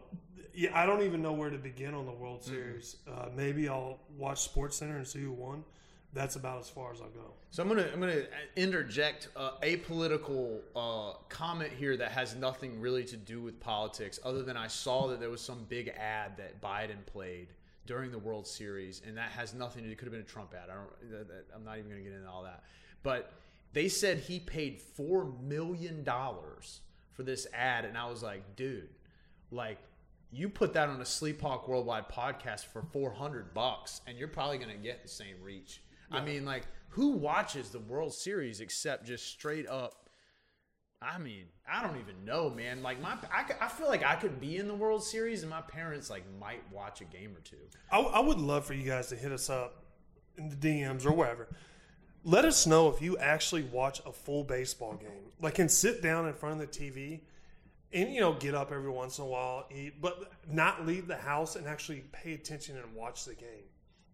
[0.53, 2.97] yeah, I don't even know where to begin on the World Series.
[3.07, 5.63] Uh, maybe I'll watch Sports Center and see who won.
[6.11, 7.33] That's about as far as I'll go.
[7.51, 8.23] So I'm gonna I'm gonna
[8.55, 14.19] interject uh, a political uh, comment here that has nothing really to do with politics,
[14.23, 17.49] other than I saw that there was some big ad that Biden played
[17.89, 19.93] during the World Series, and that has nothing to do.
[19.93, 20.69] It could have been a Trump ad.
[20.69, 21.27] I don't.
[21.55, 22.63] I'm not even going to get into all that.
[23.01, 23.33] But
[23.73, 26.81] they said he paid four million dollars
[27.13, 28.89] for this ad, and I was like, dude,
[29.51, 29.79] like.
[30.31, 34.59] You put that on a Sleep Hawk Worldwide podcast for 400 bucks, and you're probably
[34.59, 35.81] going to get the same reach.
[36.11, 40.07] I mean, like, who watches the World Series except just straight up
[41.01, 42.83] I mean, I don't even know, man.
[42.83, 43.15] Like my,
[43.61, 46.61] I feel like I could be in the World Series, and my parents like might
[46.71, 47.57] watch a game or two.
[47.91, 49.83] I, I would love for you guys to hit us up
[50.37, 51.47] in the DMs or wherever.
[52.25, 55.31] Let us know if you actually watch a full baseball game.
[55.41, 57.21] Like, and sit down in front of the TV
[57.93, 61.15] and, you know, get up every once in a while, eat, but not leave the
[61.15, 63.63] house and actually pay attention and watch the game.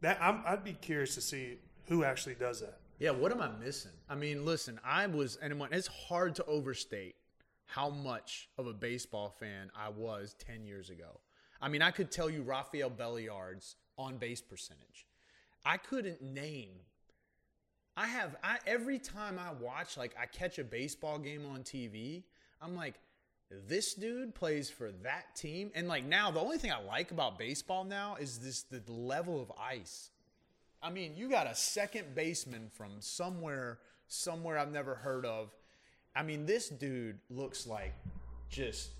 [0.01, 2.77] That I'm, I'd be curious to see who actually does that.
[2.99, 3.91] Yeah, what am I missing?
[4.09, 7.15] I mean, listen, I was, and it's hard to overstate
[7.65, 11.19] how much of a baseball fan I was ten years ago.
[11.61, 15.07] I mean, I could tell you Rafael Belliard's on base percentage.
[15.65, 16.75] I couldn't name
[17.97, 22.23] I have I every time I watch like I catch a baseball game on TV,
[22.61, 22.95] I'm like
[23.67, 27.39] this dude plays for that team and like now the only thing I like about
[27.39, 30.11] baseball now is this the level of ice.
[30.85, 35.49] I mean, you got a second baseman from somewhere somewhere I've never heard of.
[36.15, 37.93] I mean, this dude looks like
[38.49, 38.91] just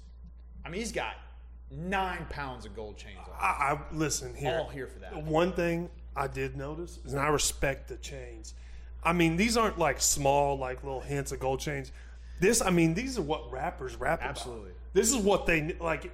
[0.66, 1.14] I mean, he's got
[1.70, 3.36] 9 pounds of gold chains on.
[3.40, 4.58] I, I listen here.
[4.58, 5.24] All here for that.
[5.24, 8.56] One thing I did notice is, and I respect the chains.
[9.04, 11.92] I mean, these aren't like small, like little hints of gold chains.
[12.40, 14.32] This, I mean, these are what rappers rap about.
[14.32, 14.72] Absolutely.
[14.94, 16.12] This is what they like.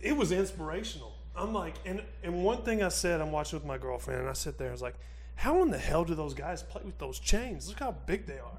[0.00, 1.15] It was inspirational.
[1.36, 4.32] I'm like, and and one thing I said, I'm watching with my girlfriend, and I
[4.32, 4.96] sit there, I was like,
[5.36, 7.68] how in the hell do those guys play with those chains?
[7.68, 8.58] Look how big they are.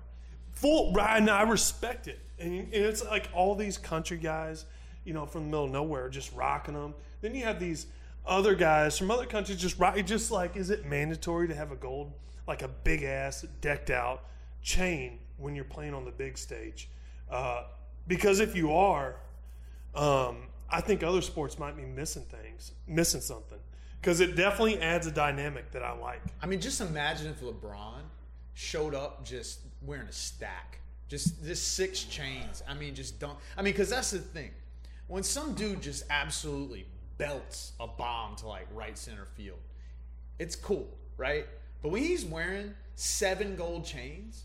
[0.51, 1.17] Full, right?
[1.17, 2.19] And I respect it.
[2.39, 4.65] And, and it's like all these country guys,
[5.03, 6.93] you know, from the middle of nowhere, just rocking them.
[7.21, 7.87] Then you have these
[8.25, 9.97] other guys from other countries just rock.
[10.05, 12.11] Just like, is it mandatory to have a gold,
[12.47, 14.25] like a big ass decked out
[14.61, 16.89] chain when you're playing on the big stage?
[17.29, 17.63] Uh,
[18.07, 19.15] because if you are,
[19.95, 23.60] um, I think other sports might be missing things, missing something.
[24.01, 26.21] Because it definitely adds a dynamic that I like.
[26.41, 28.01] I mean, just imagine if LeBron
[28.53, 32.62] showed up just wearing a stack, just just six chains.
[32.67, 33.38] I mean, just don't.
[33.58, 34.51] I mean, because that's the thing.
[35.08, 36.86] When some dude just absolutely
[37.17, 39.60] belts a bomb to like right center field,
[40.38, 41.45] it's cool, right?
[41.82, 44.43] But when he's wearing seven gold chains,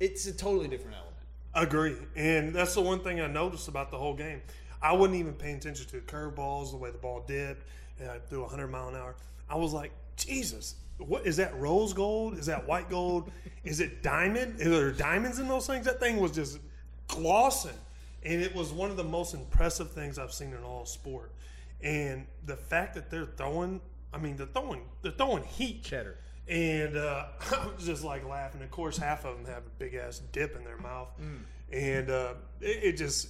[0.00, 1.14] it's a totally different element.
[1.54, 1.96] Agree.
[2.14, 4.42] And that's the one thing I noticed about the whole game.
[4.82, 7.66] I wasn't even paying attention to the curveballs, the way the ball dipped,
[7.98, 9.16] and I threw 100 mile an hour.
[9.48, 12.38] I was like, Jesus, what is that rose gold?
[12.38, 13.30] Is that white gold?
[13.64, 14.60] Is it diamond?
[14.60, 15.84] Is there diamonds in those things?
[15.84, 16.58] That thing was just
[17.06, 17.76] glossing.
[18.24, 21.32] And it was one of the most impressive things I've seen in all sport.
[21.82, 23.80] And the fact that they're throwing,
[24.12, 25.84] I mean, they're throwing, they're throwing heat.
[25.84, 26.16] Cheddar.
[26.48, 28.62] And uh, I was just like laughing.
[28.62, 31.08] Of course, half of them have a big ass dip in their mouth,
[31.70, 33.28] and uh, it, it just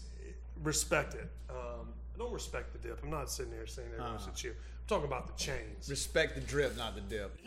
[0.62, 1.31] respect it.
[1.51, 3.01] Um, I don't respect the dip.
[3.03, 4.53] I'm not sitting there saying everyone should cheer.
[4.53, 5.88] I'm talking about the chains.
[5.88, 7.38] Respect the drip, not the dip.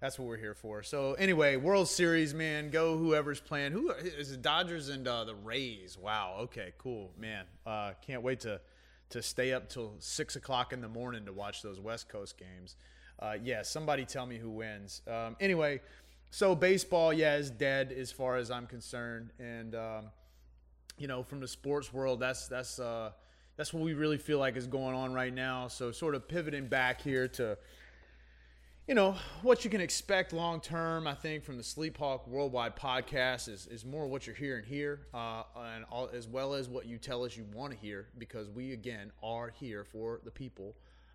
[0.00, 0.82] That's what we're here for.
[0.82, 3.70] So anyway, World Series, man, go whoever's playing.
[3.70, 4.42] Who is it?
[4.42, 5.96] Dodgers and uh, the Rays?
[5.96, 6.38] Wow.
[6.40, 7.44] Okay, cool, man.
[7.64, 8.60] Uh, can't wait to
[9.10, 12.76] to stay up till six o'clock in the morning to watch those West Coast games.
[13.18, 15.02] Uh, yeah, somebody tell me who wins.
[15.06, 15.80] Um, anyway,
[16.30, 20.04] so baseball, yeah, is dead as far as I'm concerned, and um,
[20.98, 23.10] you know, from the sports world, that's that's uh,
[23.56, 25.68] that's what we really feel like is going on right now.
[25.68, 27.58] So, sort of pivoting back here to,
[28.88, 31.06] you know, what you can expect long term.
[31.06, 35.00] I think from the Sleep Hawk Worldwide podcast is is more what you're hearing here,
[35.12, 38.48] uh, and all, as well as what you tell us you want to hear, because
[38.48, 40.74] we again are here for the people.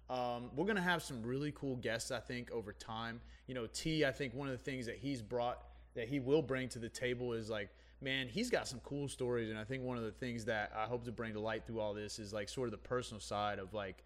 [0.09, 3.19] Um, we're gonna have some really cool guests, I think, over time.
[3.47, 4.05] You know, T.
[4.05, 5.61] I think one of the things that he's brought
[5.95, 7.69] that he will bring to the table is like
[8.01, 9.49] man, he's got some cool stories.
[9.49, 11.79] And I think one of the things that I hope to bring to light through
[11.79, 14.03] all this is like sort of the personal side of like,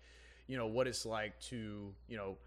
[0.47, 2.37] you know, what it's like to, you know,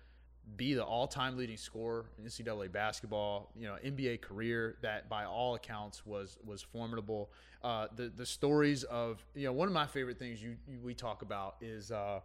[0.57, 3.51] be the all-time leading scorer in NCAA basketball.
[3.57, 7.31] You know, NBA career that by all accounts was was formidable.
[7.63, 10.95] Uh, the the stories of you know one of my favorite things you, you we
[10.95, 12.21] talk about is uh,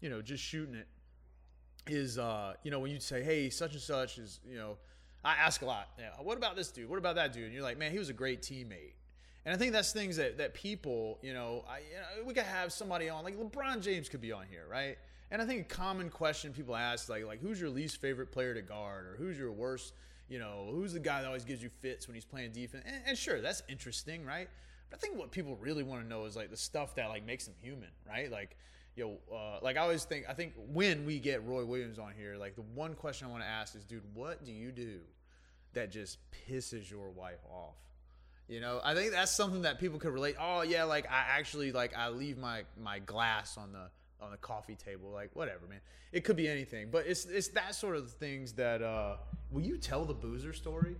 [0.00, 0.86] you know just shooting it
[1.88, 4.76] is uh, you know when you say hey such and such is you know
[5.26, 5.88] I ask a lot.
[5.98, 6.88] Yeah, what about this dude?
[6.88, 7.44] What about that dude?
[7.44, 8.92] And you're like, man, he was a great teammate.
[9.44, 12.44] And I think that's things that, that people, you know, I, you know, we could
[12.44, 14.96] have somebody on, like LeBron James could be on here, right?
[15.32, 18.54] And I think a common question people ask, like, like who's your least favorite player
[18.54, 19.94] to guard, or who's your worst,
[20.28, 22.84] you know, who's the guy that always gives you fits when he's playing defense?
[22.86, 24.48] And, and sure, that's interesting, right?
[24.90, 27.26] But I think what people really want to know is like the stuff that like
[27.26, 28.30] makes them human, right?
[28.30, 28.56] Like,
[28.96, 32.36] yo, uh, like I always think, I think when we get Roy Williams on here,
[32.36, 35.00] like the one question I want to ask is, dude, what do you do
[35.74, 37.76] that just pisses your wife off?
[38.48, 40.36] You know, I think that's something that people could relate.
[40.40, 43.90] Oh yeah, like I actually like I leave my my glass on the
[44.24, 45.80] on the coffee table, like whatever, man.
[46.12, 48.82] It could be anything, but it's it's that sort of things that.
[48.82, 49.16] uh
[49.50, 50.96] Will you tell the boozer story?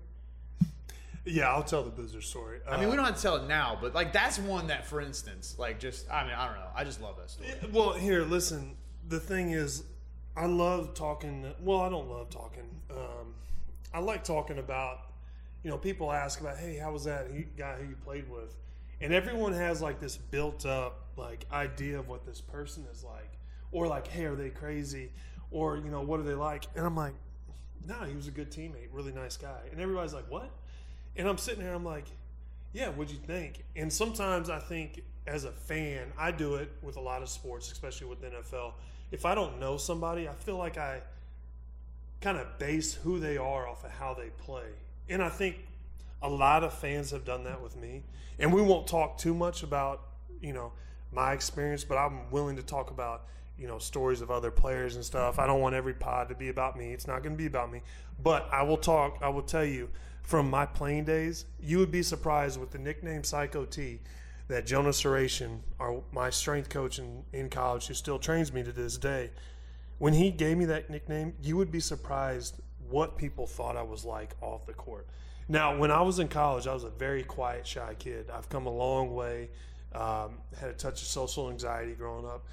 [1.26, 2.60] Yeah, I'll tell the Boozer story.
[2.68, 5.00] I mean, we don't have to tell it now, but like that's one that, for
[5.00, 7.50] instance, like just I mean, I don't know, I just love that story.
[7.72, 8.76] Well, here, listen.
[9.08, 9.84] The thing is,
[10.36, 11.52] I love talking.
[11.60, 12.68] Well, I don't love talking.
[12.90, 13.34] Um,
[13.92, 15.00] I like talking about.
[15.62, 18.56] You know, people ask about, hey, how was that guy who you played with?
[19.00, 23.32] And everyone has like this built up like idea of what this person is like,
[23.72, 25.10] or like, hey, are they crazy,
[25.50, 26.66] or you know, what are they like?
[26.76, 27.14] And I'm like,
[27.84, 29.58] no, he was a good teammate, really nice guy.
[29.72, 30.50] And everybody's like, what?
[31.16, 32.06] And I'm sitting here, I'm like,
[32.72, 33.64] yeah, what'd you think?
[33.74, 37.72] And sometimes I think as a fan, I do it with a lot of sports,
[37.72, 38.72] especially with NFL.
[39.10, 41.00] If I don't know somebody, I feel like I
[42.20, 44.66] kind of base who they are off of how they play.
[45.08, 45.56] And I think
[46.22, 48.02] a lot of fans have done that with me.
[48.38, 50.02] And we won't talk too much about,
[50.40, 50.72] you know,
[51.12, 53.24] my experience, but I'm willing to talk about,
[53.58, 55.38] you know, stories of other players and stuff.
[55.38, 56.92] I don't want every pod to be about me.
[56.92, 57.80] It's not going to be about me.
[58.22, 59.88] But I will talk, I will tell you
[60.26, 64.00] from my playing days, you would be surprised with the nickname Psycho T
[64.48, 68.72] that Jonas Sahratian, our, my strength coach in, in college, who still trains me to
[68.72, 69.30] this day,
[69.98, 72.60] when he gave me that nickname, you would be surprised
[72.90, 75.06] what people thought I was like off the court.
[75.48, 78.28] Now, when I was in college, I was a very quiet, shy kid.
[78.28, 79.48] I've come a long way.
[79.94, 82.44] Um, had a touch of social anxiety growing up.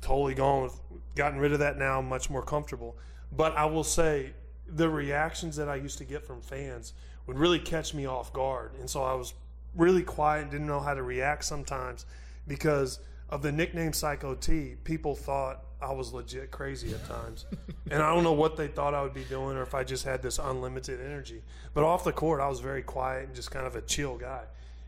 [0.00, 0.80] Totally gone with,
[1.16, 2.00] gotten rid of that now.
[2.00, 2.96] Much more comfortable.
[3.36, 4.30] But I will say,
[4.66, 6.92] the reactions that I used to get from fans
[7.26, 9.34] would really catch me off guard, and so I was
[9.74, 12.06] really quiet and didn't know how to react sometimes
[12.46, 14.74] because of the nickname Psycho T.
[14.84, 17.46] People thought I was legit crazy at times,
[17.90, 20.04] and I don't know what they thought I would be doing or if I just
[20.04, 21.42] had this unlimited energy.
[21.72, 24.44] But off the court, I was very quiet and just kind of a chill guy.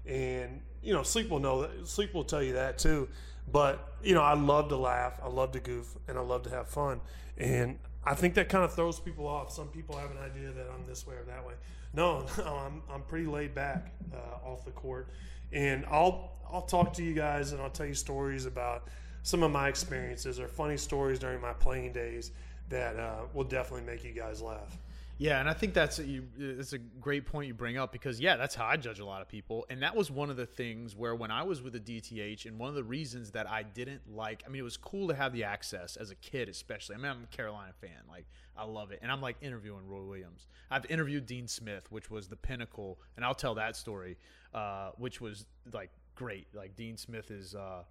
[0.06, 1.86] And you know, sleep will know that.
[1.86, 3.08] Sleep will tell you that too.
[3.50, 6.50] But you know, I love to laugh, I love to goof, and I love to
[6.50, 7.00] have fun.
[7.38, 9.52] And I think that kind of throws people off.
[9.52, 11.54] Some people have an idea that I'm this way or that way.
[11.94, 15.08] No, no I'm I'm pretty laid back uh, off the court,
[15.52, 18.88] and I'll I'll talk to you guys and I'll tell you stories about
[19.22, 22.32] some of my experiences or funny stories during my playing days
[22.68, 24.78] that uh, will definitely make you guys laugh.
[25.22, 28.18] Yeah, and I think that's a, you, it's a great point you bring up because
[28.18, 30.46] yeah, that's how I judge a lot of people, and that was one of the
[30.46, 33.62] things where when I was with the DTH, and one of the reasons that I
[33.62, 36.96] didn't like, I mean, it was cool to have the access as a kid, especially.
[36.96, 40.02] I mean, I'm a Carolina fan, like I love it, and I'm like interviewing Roy
[40.02, 40.48] Williams.
[40.72, 44.18] I've interviewed Dean Smith, which was the pinnacle, and I'll tell that story,
[44.52, 46.48] uh, which was like great.
[46.52, 47.84] Like Dean Smith is uh,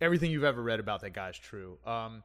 [0.00, 1.76] everything you've ever read about that guy is true.
[1.84, 2.22] Um,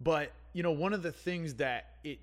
[0.00, 2.20] but you know, one of the things that it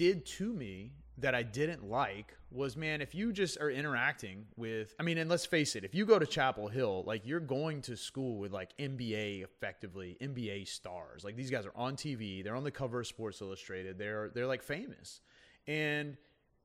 [0.00, 4.94] did to me that I didn't like was man, if you just are interacting with,
[4.98, 7.82] I mean, and let's face it, if you go to Chapel Hill, like you're going
[7.82, 11.22] to school with like NBA effectively, NBA stars.
[11.22, 14.46] Like these guys are on TV, they're on the cover of Sports Illustrated, they're they're
[14.46, 15.20] like famous.
[15.66, 16.16] And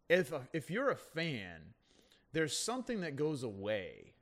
[0.07, 1.59] if if you're a fan,
[2.31, 4.13] there's something that goes away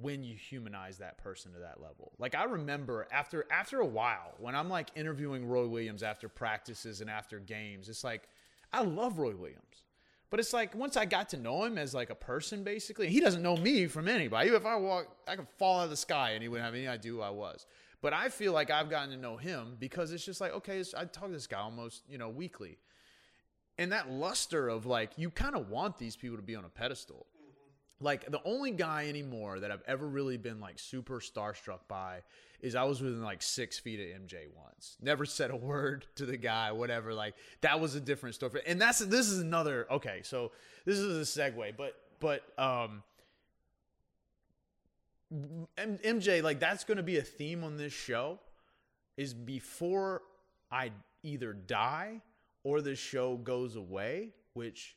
[0.00, 2.12] when you humanize that person to that level.
[2.18, 7.00] Like I remember after after a while when I'm like interviewing Roy Williams after practices
[7.00, 8.28] and after games, it's like
[8.72, 9.84] I love Roy Williams.
[10.28, 13.20] But it's like once I got to know him as like a person basically, he
[13.20, 14.50] doesn't know me from anybody.
[14.50, 16.88] If I walk I could fall out of the sky and he wouldn't have any
[16.88, 17.64] idea who I was.
[18.02, 21.06] But I feel like I've gotten to know him because it's just like, okay, I
[21.06, 22.78] talk to this guy almost, you know, weekly.
[23.78, 26.68] And that luster of like you kind of want these people to be on a
[26.68, 27.26] pedestal
[28.00, 32.22] like the only guy anymore that I've ever really been like super starstruck by
[32.60, 34.96] is I was within like six feet of MJ once.
[35.00, 37.14] Never said a word to the guy, whatever.
[37.14, 38.60] Like that was a different story.
[38.66, 40.20] And that's this is another okay.
[40.22, 40.52] So
[40.84, 43.02] this is a segue, but but um,
[45.78, 48.38] MJ like that's going to be a theme on this show.
[49.16, 50.20] Is before
[50.70, 52.20] I either die
[52.64, 54.94] or the show goes away, which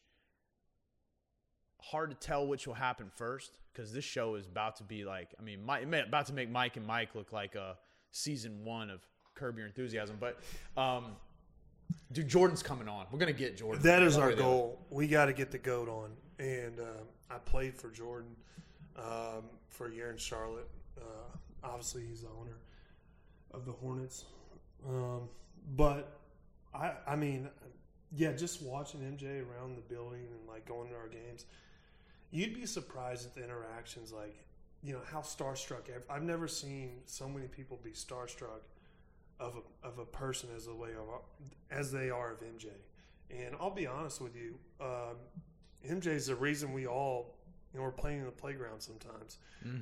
[1.82, 5.30] hard to tell which will happen first because this show is about to be like
[5.40, 7.78] I mean, Mike, about to make Mike and Mike look like a
[8.12, 9.02] season one of
[9.36, 10.18] Curb Your Enthusiasm.
[10.20, 10.40] But
[10.78, 11.16] um,
[12.12, 13.06] dude, Jordan's coming on.
[13.12, 13.82] We're gonna get Jordan.
[13.84, 14.86] That is our goal.
[14.90, 18.36] We got to get the goat on, and um, I played for Jordan
[18.98, 20.70] um, for a year in Charlotte.
[20.98, 22.58] Uh, obviously, he's the owner
[23.52, 24.26] of the Hornets,
[24.88, 25.30] um,
[25.76, 26.20] but
[26.74, 27.50] I, I mean,
[28.16, 31.46] yeah, just watching MJ around the building and like going to our games,
[32.32, 34.12] you'd be surprised at the interactions.
[34.12, 34.36] Like
[34.84, 35.94] you know how starstruck.
[35.94, 38.62] I've, I've never seen so many people be starstruck
[39.40, 41.22] of a, of a person as the way of,
[41.72, 42.68] as they are of MJ.
[43.32, 45.16] And I'll be honest with you, um,
[45.88, 47.36] MJ is the reason we all
[47.74, 49.38] you know we're playing in the playground sometimes,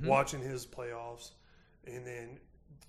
[0.08, 1.32] watching his playoffs,
[1.86, 2.40] and then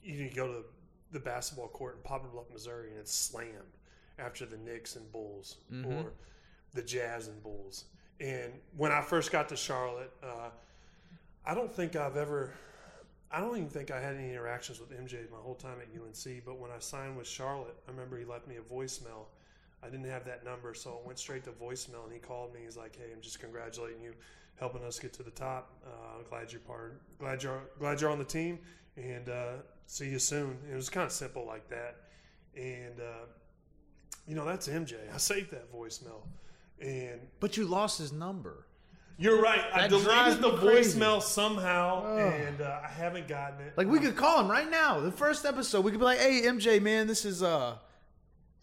[0.03, 0.65] you go to
[1.13, 3.77] the basketball court in Poplar Bluff, Missouri, and it's slammed
[4.19, 5.59] after the Knicks and Bulls
[5.93, 6.13] or
[6.75, 7.85] the Jazz and Bulls.
[8.21, 10.51] And when I first got to Charlotte, uh,
[11.47, 12.53] I don't think I've ever,
[13.31, 16.45] I don't even think I had any interactions with MJ my whole time at UNC.
[16.45, 19.27] But when I signed with Charlotte, I remember he left me a voicemail.
[19.83, 22.05] I didn't have that number, so it went straight to voicemail.
[22.05, 22.61] And he called me.
[22.65, 24.13] He's like, "Hey, I'm just congratulating you,
[24.59, 25.71] helping us get to the top.
[25.87, 27.01] Uh, glad you're part.
[27.19, 28.59] Glad you're glad you're on the team,
[28.97, 29.53] and uh,
[29.87, 31.97] see you soon." It was kind of simple like that,
[32.57, 33.27] and uh,
[34.27, 34.97] you know that's MJ.
[35.15, 36.23] I saved that voicemail,
[36.81, 38.67] and But you lost his number.
[39.19, 39.63] you're right.
[39.73, 43.75] I That drives deleted the voicemail somehow, and uh, I haven't gotten it.
[43.77, 45.01] Like we could call him right now.
[45.01, 47.77] The first episode, we could be like, "Hey, MJ, man, this is uh,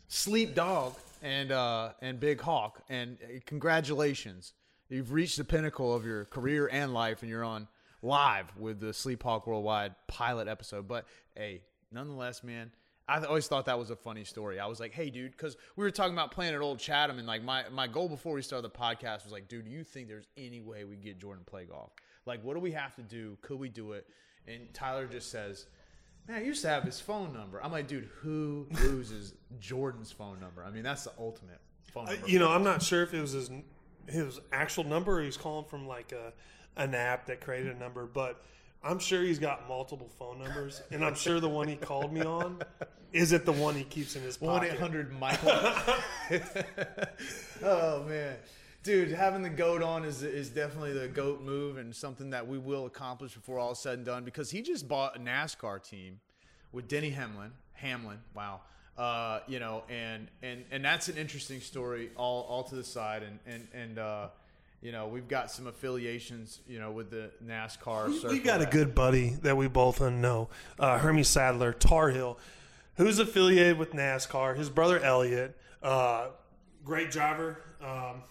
[0.08, 4.54] Sleep Dog and uh, and Big Hawk, and uh, congratulations,
[4.90, 7.68] you've reached the pinnacle of your career and life, and you're on
[8.02, 11.06] live with the Sleep Hawk Worldwide pilot episode." But
[11.36, 11.62] hey,
[11.92, 12.72] nonetheless, man.
[13.08, 14.60] I always thought that was a funny story.
[14.60, 17.28] I was like, "Hey, dude," because we were talking about playing at Old Chatham, and
[17.28, 20.08] like my my goal before we started the podcast was like, "Dude, do you think
[20.08, 21.92] there's any way we get Jordan to play golf?
[22.26, 23.38] Like, what do we have to do?
[23.42, 24.08] Could we do it?"
[24.48, 25.68] And Tyler just says,
[26.28, 30.40] "Man, I used to have his phone number." I'm like, "Dude, who loses Jordan's phone
[30.40, 30.64] number?
[30.66, 31.60] I mean, that's the ultimate
[31.94, 33.52] phone Uh, number." you know, I'm not sure if it was his
[34.08, 36.34] his actual number or he's calling from like a
[36.78, 38.44] an app that created a number, but
[38.86, 42.22] I'm sure he's got multiple phone numbers, and I'm sure the one he called me
[42.22, 42.62] on
[43.12, 44.52] is it the one he keeps in his pocket.
[44.52, 45.50] One eight hundred Michael.
[47.64, 48.36] oh man,
[48.84, 52.60] dude, having the goat on is is definitely the goat move and something that we
[52.60, 54.24] will accomplish before all is said and done.
[54.24, 56.20] Because he just bought a NASCAR team
[56.72, 57.54] with Denny Hamlin.
[57.74, 58.62] Hamlin, wow.
[58.96, 62.12] Uh, you know, and and and that's an interesting story.
[62.16, 64.28] All all to the side, and and and uh,
[64.86, 66.60] you know, we've got some affiliations.
[66.68, 68.30] You know, with the NASCAR.
[68.30, 72.38] We've got a good buddy that we both know, uh, Hermie Sadler, Tar Heel,
[72.98, 74.56] who's affiliated with NASCAR.
[74.56, 76.28] His brother Elliot, uh,
[76.84, 77.58] great driver.
[77.82, 78.22] Um,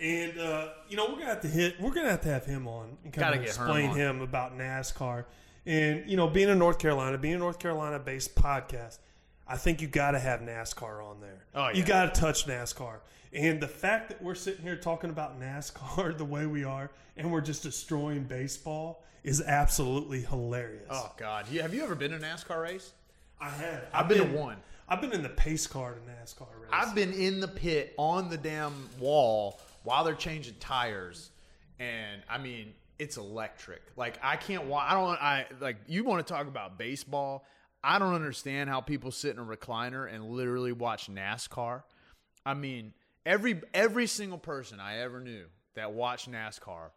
[0.00, 1.80] and uh, you know we're gonna have to hit.
[1.80, 3.96] We're gonna have to have him on and kind Gotta of explain on.
[3.96, 5.24] him about NASCAR.
[5.66, 8.98] And you know, being in North Carolina, being a North Carolina-based podcast,
[9.46, 11.44] I think you got to have NASCAR on there.
[11.54, 11.72] Oh, yeah.
[11.74, 12.96] You got to touch NASCAR.
[13.32, 17.30] And the fact that we're sitting here talking about NASCAR the way we are, and
[17.30, 20.86] we're just destroying baseball, is absolutely hilarious.
[20.90, 22.92] Oh God, you, have you ever been in a NASCAR race?
[23.40, 23.84] I have.
[23.92, 24.56] I've been to one.
[24.88, 26.70] I've been in the pace car to NASCAR race.
[26.72, 31.30] I've been in the pit on the damn wall while they're changing tires,
[31.78, 33.82] and I mean it's electric.
[33.96, 34.64] Like I can't.
[34.64, 35.22] wa- I don't.
[35.22, 35.76] I like.
[35.86, 37.44] You want to talk about baseball?
[37.84, 41.82] I don't understand how people sit in a recliner and literally watch NASCAR.
[42.46, 42.92] I mean,
[43.26, 46.90] every every single person I ever knew that watched NASCAR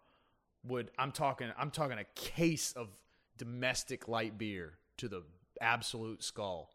[0.67, 0.91] would.
[0.97, 1.47] I'm talking.
[1.57, 2.89] I'm talking a case of
[3.37, 5.23] domestic light beer to the
[5.61, 6.69] absolute skull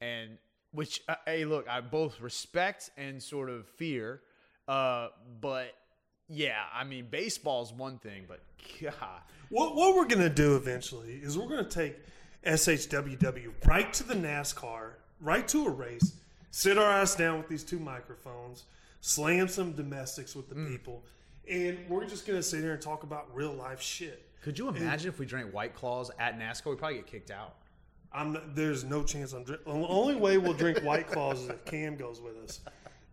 [0.00, 0.38] and
[0.72, 4.20] which uh, hey look i both respect and sort of fear
[4.68, 5.08] uh
[5.40, 5.74] but
[6.28, 8.40] yeah i mean baseball's one thing but
[8.80, 11.96] god What, what we're going to do eventually is we're going to take
[12.44, 16.14] SHWW right to the NASCAR, right to a race,
[16.50, 18.64] sit our ass down with these two microphones,
[19.00, 20.68] slam some domestics with the Mm.
[20.68, 21.02] people,
[21.48, 24.26] and we're just going to sit here and talk about real life shit.
[24.42, 27.56] could you imagine if we drank white claws at nascar we'd probably get kicked out
[28.12, 29.62] I'm not, there's no chance I'm drink.
[29.64, 32.58] The only way we'll drink White Claws is if Cam goes with us,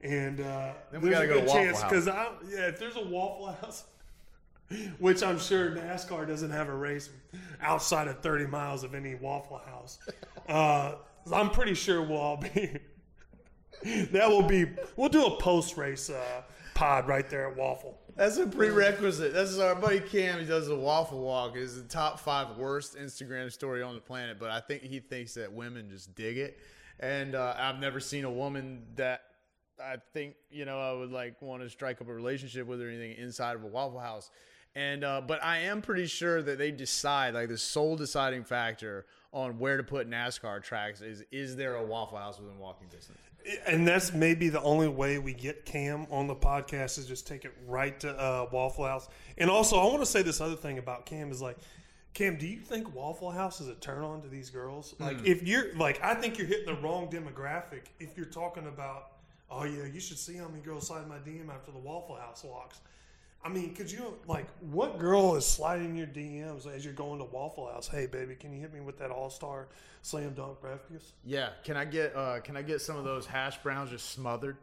[0.01, 1.91] and uh, Then we there's gotta a go to good Waffle chance House.
[1.91, 2.07] because
[2.51, 3.83] yeah, if there's a Waffle House,
[4.99, 7.09] which I'm sure NASCAR doesn't have a race
[7.61, 9.99] outside of 30 miles of any Waffle House,
[10.47, 10.95] uh,
[11.31, 12.77] I'm pretty sure we'll all be.
[14.11, 14.65] that will be.
[14.95, 16.41] We'll do a post race uh,
[16.73, 17.97] pod right there at Waffle.
[18.15, 22.19] that's a prerequisite That's our buddy cam he does the waffle walk is the top
[22.19, 26.13] five worst instagram story on the planet but i think he thinks that women just
[26.13, 26.59] dig it
[26.99, 29.21] and uh, i've never seen a woman that
[29.79, 32.87] I think you know I would like want to strike up a relationship with or
[32.89, 34.29] anything inside of a Waffle House,
[34.77, 39.07] and uh, but I am pretty sure that they decide like the sole deciding factor
[39.33, 43.17] on where to put NASCAR tracks is is there a Waffle House within walking distance?
[43.65, 47.45] and that's maybe the only way we get Cam on the podcast is just take
[47.45, 49.07] it right to uh, Waffle House.
[49.37, 51.57] And also, I want to say this other thing about Cam is like,
[52.13, 54.95] Cam, do you think Waffle House is a turn on to these girls?
[54.99, 59.11] Like, if you're like, I think you're hitting the wrong demographic if you're talking about,
[59.49, 62.43] oh yeah, you should see how many girls slide my DM after the Waffle House
[62.43, 62.81] walks.
[63.43, 67.25] I mean, could you like what girl is sliding your DMs as you're going to
[67.25, 67.87] Waffle House?
[67.87, 69.67] Hey, baby, can you hit me with that All Star
[70.01, 71.13] Slam Dunk breakfast?
[71.23, 74.57] Yeah, can I get uh, can I get some of those hash browns just smothered?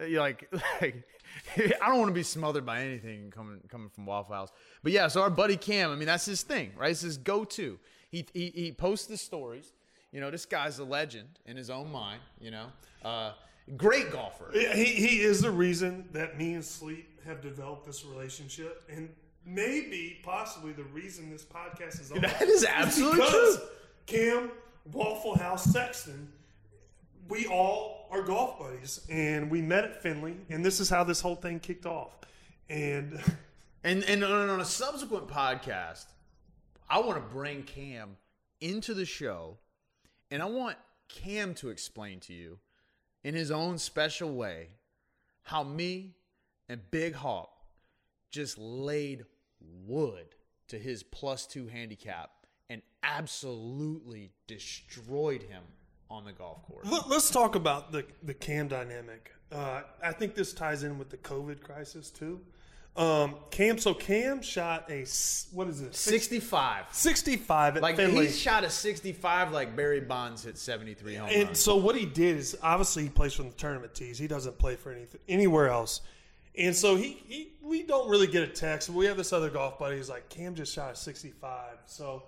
[0.00, 0.48] Uh, You're like,
[0.80, 1.02] like
[1.56, 4.50] I don't want to be smothered by anything coming coming from Waffle House.
[4.82, 6.90] But yeah, so our buddy Cam, I mean that's his thing, right?
[6.90, 7.78] It's his go to.
[8.10, 9.72] He, he he posts the stories.
[10.12, 12.20] You know, this guy's a legend in his own mind.
[12.40, 12.66] You know,
[13.04, 13.32] uh,
[13.76, 14.50] great golfer.
[14.52, 19.08] He he is the reason that me and Sleep have developed this relationship, and
[19.44, 22.20] maybe possibly the reason this podcast is on.
[22.20, 23.56] That is absolutely true.
[24.06, 24.50] Cam
[24.92, 26.32] Waffle House Sexton,
[27.28, 31.20] we all are golf buddies, and we met at Finley, and this is how this
[31.20, 32.10] whole thing kicked off.
[32.68, 33.20] And
[33.84, 36.06] And and on a subsequent podcast,
[36.88, 38.16] I want to bring Cam
[38.60, 39.58] into the show,
[40.30, 40.76] and I want
[41.08, 42.60] Cam to explain to you,
[43.24, 44.68] in his own special way,
[45.42, 46.14] how me
[46.68, 47.50] and Big Hawk
[48.30, 49.24] just laid
[49.86, 50.26] wood
[50.68, 52.30] to his plus two handicap
[52.70, 55.62] and absolutely destroyed him
[56.10, 56.86] on the golf course.
[56.90, 59.32] Let- Let's talk about the the Cam dynamic.
[59.50, 62.40] Uh, I think this ties in with the COVID crisis too.
[62.94, 65.94] Um, Cam, so Cam shot a s- what is it?
[65.96, 66.84] 65.
[66.92, 68.26] 65 at Like Finley.
[68.26, 71.58] he shot a 65 like Barry Bonds hit 73 home And runs.
[71.58, 74.18] so what he did is obviously he plays from the tournament tees.
[74.18, 76.02] He doesn't play for anything anywhere else.
[76.58, 78.90] And so he, he we don't really get a text.
[78.90, 81.76] We have this other golf buddy who's like, Cam just shot a 65.
[81.86, 82.24] So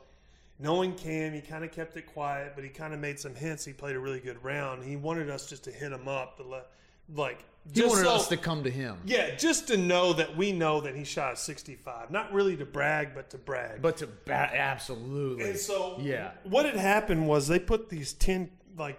[0.59, 3.67] knowing Cam, he kind of kept it quiet, but he kind of made some hints.
[3.67, 4.83] He played a really good round.
[4.83, 6.69] He wanted us just to hit him up to let
[7.15, 8.99] like He just wanted so- us to come to him.
[9.07, 12.11] yeah, just to know that we know that he shot a 65.
[12.11, 13.81] Not really to brag, but to brag.
[13.81, 15.49] But to ba- absolutely.
[15.51, 16.33] And so, yeah.
[16.45, 18.99] what had happened was they put these tin, like,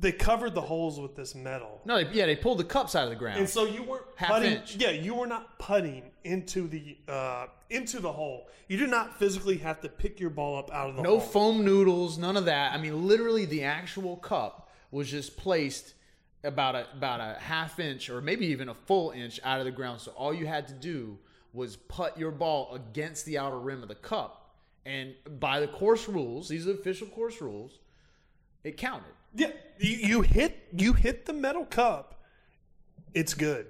[0.00, 1.80] they covered the holes with this metal.
[1.84, 3.38] No, they, yeah, they pulled the cups out of the ground.
[3.38, 4.76] And so you weren't Half putting, inch.
[4.76, 8.48] yeah, you were not putting into the uh, into the hole.
[8.68, 11.20] You do not physically have to pick your ball up out of the no hole.
[11.20, 12.72] foam noodles, none of that.
[12.72, 15.94] I mean, literally, the actual cup was just placed
[16.44, 19.70] about a about a half inch or maybe even a full inch out of the
[19.70, 20.00] ground.
[20.00, 21.18] So all you had to do
[21.52, 26.08] was put your ball against the outer rim of the cup, and by the course
[26.08, 27.78] rules, these are official course rules,
[28.64, 29.12] it counted.
[29.34, 32.22] Yeah, you, you hit you hit the metal cup.
[33.14, 33.66] It's good.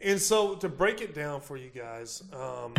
[0.00, 2.74] And so to break it down for you guys, um,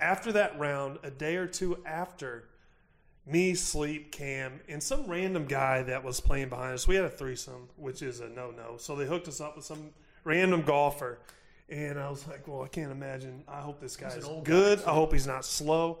[0.00, 2.48] after that round, a day or two after,
[3.26, 6.88] me, Sleep, Cam, and some random guy that was playing behind us.
[6.88, 8.76] We had a threesome, which is a no no.
[8.78, 9.90] So they hooked us up with some
[10.24, 11.18] random golfer.
[11.68, 13.44] And I was like, well, I can't imagine.
[13.48, 14.80] I hope this guy's guy, good.
[14.84, 16.00] I hope he's not slow.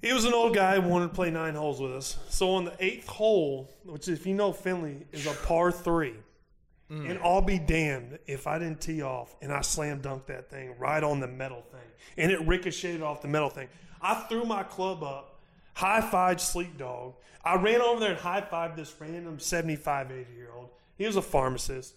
[0.00, 2.16] He was an old guy, wanted to play nine holes with us.
[2.28, 6.14] So on the eighth hole, which if you know Finley is a par three,
[6.88, 10.74] and I'll be damned if I didn't tee off and I slam dunked that thing
[10.76, 13.68] right on the metal thing, and it ricocheted off the metal thing.
[14.02, 15.29] I threw my club up,
[15.74, 17.14] high five Sleep Dog.
[17.44, 20.68] I ran over there and high fived this random 75, 80 year old.
[20.98, 21.94] He was a pharmacist.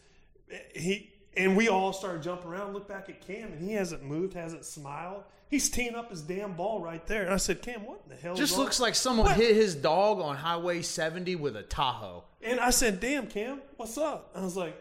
[0.73, 2.73] He and we all started jumping around.
[2.73, 5.23] Look back at Cam, and he hasn't moved, hasn't smiled.
[5.49, 7.23] He's teeing up his damn ball right there.
[7.23, 8.35] And I said, Cam, what in the hell?
[8.35, 9.35] Just wrong?" looks like someone What?
[9.35, 12.23] hit his dog on Highway 70 with a Tahoe.
[12.41, 14.79] And I said, "Damn, Cam, what's up?" I was like,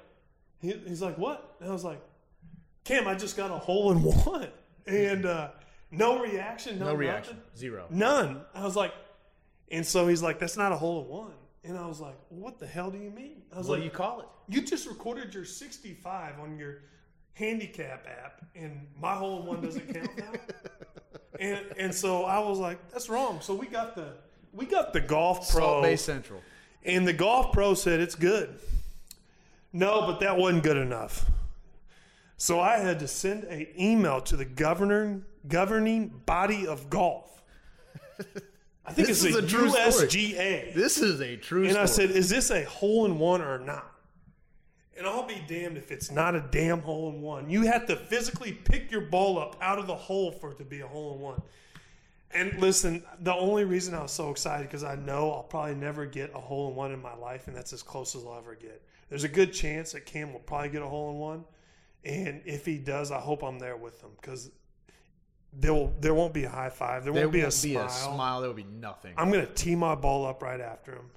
[0.61, 2.01] he, "He's like, what?" And I was like,
[2.85, 4.49] "Cam, I just got a hole in one,"
[4.87, 5.51] and uh,
[5.93, 6.99] no reaction, no, No nothing.
[6.99, 7.37] reaction.
[7.57, 7.87] Zero.
[7.91, 8.41] none.
[8.55, 8.93] I was like,
[9.71, 11.33] and so he's like, "That's not a hole in one,"
[11.65, 13.91] and I was like, "What the hell do you mean?" I was What like, you
[13.91, 14.27] call it?
[14.49, 16.83] "You just recorded your 65 on your
[17.35, 20.33] handicap app, and my hole in one doesn't count now."
[21.41, 24.15] and and so I was like, "That's wrong." So we got the
[24.53, 25.61] we got the golf pro.
[25.61, 26.41] Salt Bay Central.
[26.85, 28.59] And the golf pro said it's good.
[29.73, 31.25] No, but that wasn't good enough.
[32.37, 37.43] So I had to send an email to the governing governing body of golf.
[38.85, 40.09] I think This it's is a true story.
[40.09, 40.75] USGA.
[40.75, 43.89] This is a true and I said, "Is this a hole in one or not?"
[44.97, 47.49] And I'll be damned if it's not a damn hole in one.
[47.49, 50.65] You have to physically pick your ball up out of the hole for it to
[50.65, 51.43] be a hole in one.
[52.35, 56.07] And listen, the only reason I was so excited because I know I'll probably never
[56.07, 58.55] get a hole in one in my life, and that's as close as I'll ever
[58.55, 58.83] get.
[59.09, 61.45] There's a good chance that Cam will probably get a hole in one,
[62.05, 64.51] and if he does, I hope I'm there with him because
[65.53, 67.73] there will there won't be a high five, there, there won't be, a, won't be
[67.73, 67.87] smile.
[67.87, 68.41] a smile.
[68.41, 69.15] There will be nothing.
[69.17, 71.11] I'm gonna tee my ball up right after him,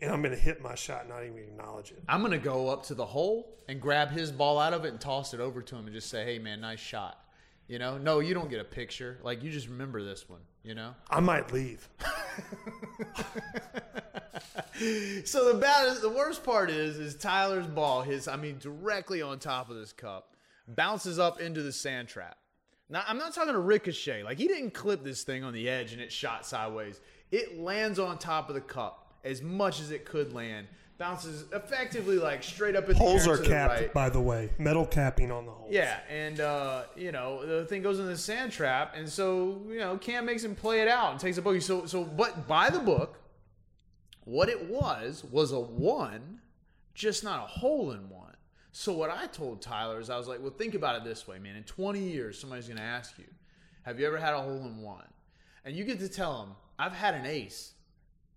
[0.00, 2.02] and I'm gonna hit my shot, not even acknowledge it.
[2.08, 5.00] I'm gonna go up to the hole and grab his ball out of it and
[5.00, 7.24] toss it over to him and just say, "Hey, man, nice shot."
[7.68, 9.18] You know, no, you don't get a picture.
[9.22, 10.40] Like you just remember this one.
[10.64, 10.94] You know.
[11.08, 11.88] I might leave.
[15.24, 18.02] So the bad, the worst part is, is Tyler's ball.
[18.02, 20.34] His, I mean, directly on top of this cup,
[20.66, 22.38] bounces up into the sand trap.
[22.90, 24.24] Now, I'm not talking a ricochet.
[24.24, 27.00] Like he didn't clip this thing on the edge and it shot sideways.
[27.30, 30.66] It lands on top of the cup as much as it could land.
[30.98, 33.94] Bounces effectively like straight up in Holes the air are to capped, the right.
[33.94, 34.50] by the way.
[34.58, 35.70] Metal capping on the holes.
[35.72, 39.78] Yeah, and uh, you know the thing goes in the sand trap, and so you
[39.78, 41.60] know Cam makes him play it out and takes a bogey.
[41.60, 43.18] So so, but by the book,
[44.24, 46.40] what it was was a one,
[46.92, 48.29] just not a hole in one.
[48.72, 51.38] So what I told Tyler is I was like, well, think about it this way,
[51.38, 51.56] man.
[51.56, 53.26] In 20 years, somebody's going to ask you,
[53.82, 55.06] have you ever had a hole in one?
[55.64, 57.72] And you get to tell them, I've had an ace,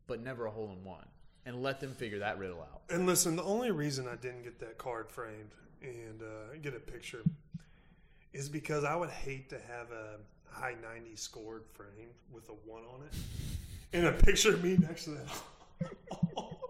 [0.07, 1.05] but never a hole in one,
[1.45, 2.81] and let them figure that riddle out.
[2.89, 6.79] And listen, the only reason I didn't get that card framed and uh, get a
[6.79, 7.23] picture
[8.33, 10.17] is because I would hate to have a
[10.49, 13.13] high 90 scored framed with a one on it
[13.93, 15.27] and a picture of me next to that.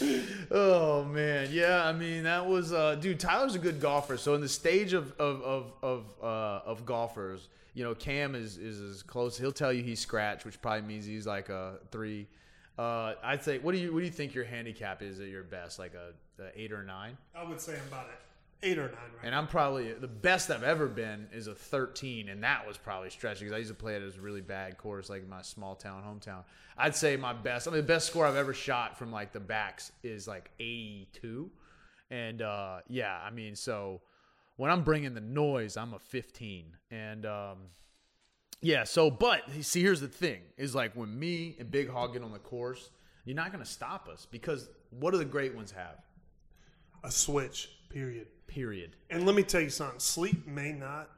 [0.50, 1.84] Oh man, yeah.
[1.84, 3.18] I mean, that was uh, dude.
[3.18, 4.16] Tyler's a good golfer.
[4.16, 8.56] So in the stage of of of of, uh, of golfers, you know, Cam is
[8.56, 9.36] is as close.
[9.38, 12.26] He'll tell you he's scratch, which probably means he's like a three.
[12.78, 15.42] Uh, I'd say, what do you what do you think your handicap is at your
[15.42, 15.78] best?
[15.78, 17.16] Like a, a eight or nine?
[17.34, 18.12] I would say I'm about an
[18.62, 22.28] eight or nine right And I'm probably the best I've ever been is a 13,
[22.28, 24.78] and that was probably stretching because I used to play it as a really bad
[24.78, 26.44] course, like my small town hometown.
[26.76, 29.40] I'd say my best, I mean, the best score I've ever shot from like the
[29.40, 31.50] backs is like 82,
[32.10, 34.00] and uh, yeah, I mean, so
[34.56, 37.58] when I'm bringing the noise, I'm a 15, and um,
[38.60, 38.84] yeah.
[38.84, 42.32] So, but see, here's the thing: is like when me and Big Hawk get on
[42.32, 42.90] the course,
[43.24, 45.98] you're not going to stop us because what do the great ones have?
[47.04, 48.28] A switch, period.
[48.46, 48.96] Period.
[49.10, 51.10] And let me tell you something Sleep may not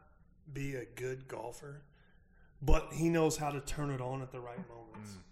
[0.53, 1.83] be a good golfer,
[2.62, 5.12] but he knows how to turn it on at the right moments.
[5.12, 5.22] Mm.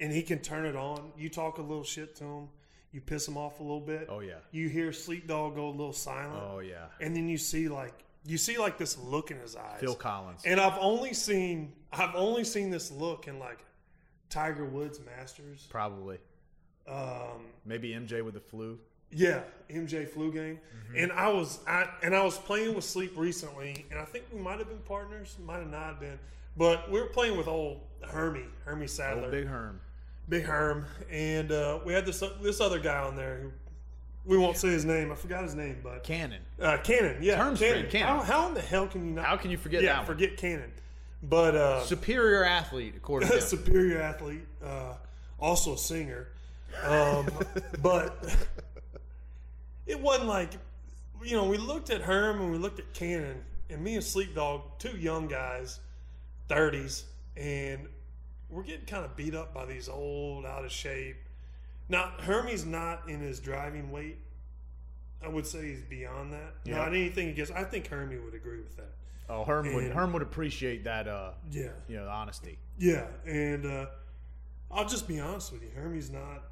[0.00, 1.12] And he can turn it on.
[1.16, 2.48] You talk a little shit to him,
[2.92, 4.08] you piss him off a little bit.
[4.10, 4.34] Oh, yeah.
[4.50, 6.42] You hear Sleep Dog go a little silent.
[6.42, 6.86] Oh yeah.
[7.00, 9.80] And then you see like you see like this look in his eyes.
[9.80, 10.42] Phil Collins.
[10.44, 13.64] And I've only seen I've only seen this look in like
[14.28, 15.66] Tiger Woods Masters.
[15.70, 16.18] Probably.
[16.88, 18.78] Um, Maybe MJ with the flu.
[19.12, 20.58] Yeah, MJ flu game,
[20.92, 21.04] Mm-hmm.
[21.04, 24.40] and I was I and I was playing with Sleep recently, and I think we
[24.40, 26.18] might have been partners, might have not been,
[26.56, 29.80] but we were playing with old Hermie, Hermie Sadler, Old Big Herm.
[30.28, 33.52] Big Herm, and uh, we had this this other guy on there who
[34.24, 35.10] we won't say his name.
[35.12, 36.40] I forgot his name, but Cannon.
[36.60, 37.88] uh, Cannon, yeah, Term Cannon.
[37.90, 38.08] Cannon.
[38.08, 39.24] How, how in the hell can you not?
[39.26, 40.72] How can you forget yeah, forget Cannon,
[41.22, 44.94] but uh, Superior athlete, according to superior athlete, uh,
[45.38, 46.28] also a singer.
[46.84, 47.28] Um,
[47.82, 48.24] but
[49.86, 50.52] it wasn't like,
[51.22, 54.34] you know, we looked at Herm and we looked at Cannon, and me and Sleep
[54.34, 55.80] Dog, two young guys,
[56.48, 57.04] 30s,
[57.36, 57.86] and
[58.48, 61.16] we're getting kind of beat up by these old, out of shape.
[61.88, 64.18] Now, Hermie's not in his driving weight.
[65.22, 66.54] I would say he's beyond that.
[66.64, 66.76] Yeah.
[66.78, 67.52] Not anything against.
[67.52, 68.90] I think Hermie would agree with that.
[69.28, 71.06] Oh, Herm would And- Herm would appreciate that.
[71.06, 71.68] Uh, Yeah.
[71.88, 72.58] you know, the honesty.
[72.78, 73.86] Yeah, and uh,
[74.70, 75.70] I'll just be honest with you.
[75.74, 76.42] Hermie's not.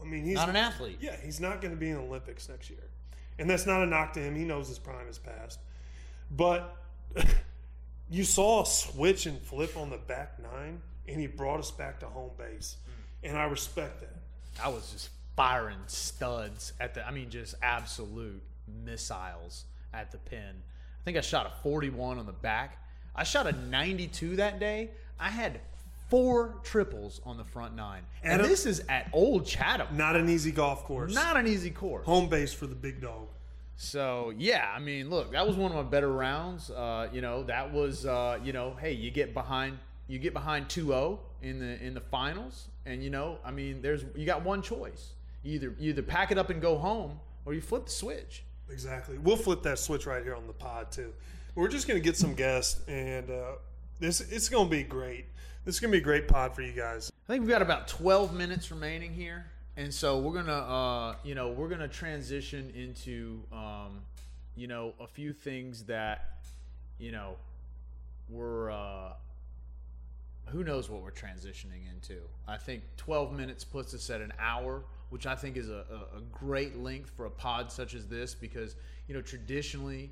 [0.00, 0.98] I mean, he's Not an athlete.
[1.00, 2.82] Yeah, he's not going to be in the Olympics next year,
[3.38, 4.34] and that's not a knock to him.
[4.34, 5.60] He knows his prime is past,
[6.30, 6.76] but
[8.10, 12.00] you saw a switch and flip on the back nine, and he brought us back
[12.00, 13.28] to home base, mm.
[13.28, 14.16] and I respect that.
[14.62, 17.06] I was just firing studs at the.
[17.06, 18.42] I mean, just absolute
[18.84, 20.62] missiles at the pin.
[21.00, 22.78] I think I shot a 41 on the back.
[23.14, 24.90] I shot a 92 that day.
[25.18, 25.60] I had
[26.10, 29.96] four triples on the front nine, and this is at Old Chatham.
[29.96, 31.14] Not an easy golf course.
[31.14, 32.04] Not an easy course.
[32.04, 33.28] home base for the big dog.
[33.76, 36.70] So yeah, I mean, look, that was one of my better rounds.
[36.70, 40.68] Uh, you know, that was uh, you know, hey, you get behind you get behind
[40.68, 44.60] 2-0 in the in the finals, and you know, I mean, there's you got one
[44.60, 45.14] choice.
[45.42, 48.42] You either you either pack it up and go home, or you flip the switch.
[48.68, 49.18] Exactly.
[49.18, 51.12] We'll flip that switch right here on the pod too.
[51.54, 53.52] We're just going to get some guests, and uh,
[53.98, 55.26] this it's going to be great.
[55.64, 57.12] This is to be a great pod for you guys.
[57.28, 59.44] I think we've got about 12 minutes remaining here,
[59.76, 64.00] and so we're gonna uh, you know we're gonna transition into um,
[64.56, 66.38] you know a few things that
[66.98, 67.36] you know
[68.30, 69.12] we're uh,
[70.46, 72.20] who knows what we're transitioning into.
[72.48, 76.18] I think 12 minutes puts us at an hour, which I think is a, a,
[76.18, 78.76] a great length for a pod such as this because,
[79.08, 80.10] you know, traditionally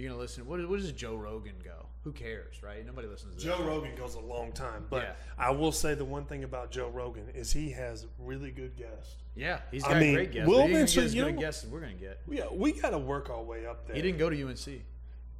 [0.00, 0.46] you're going to listen.
[0.46, 1.86] What, what does Joe Rogan go?
[2.04, 2.84] Who cares, right?
[2.86, 3.66] Nobody listens to Joe that.
[3.66, 5.12] Rogan goes a long time, but Yeah.
[5.38, 9.16] I will say the one thing about Joe Rogan is he has really good guests.
[9.36, 10.48] Yeah, he's I got mean, great guests.
[10.48, 12.00] we'll but he ain't gonna eventually- get as you good guests as we're going to
[12.00, 12.20] get.
[12.28, 13.96] Yeah, we got to work our way up there.
[13.96, 14.82] He didn't go to UNC.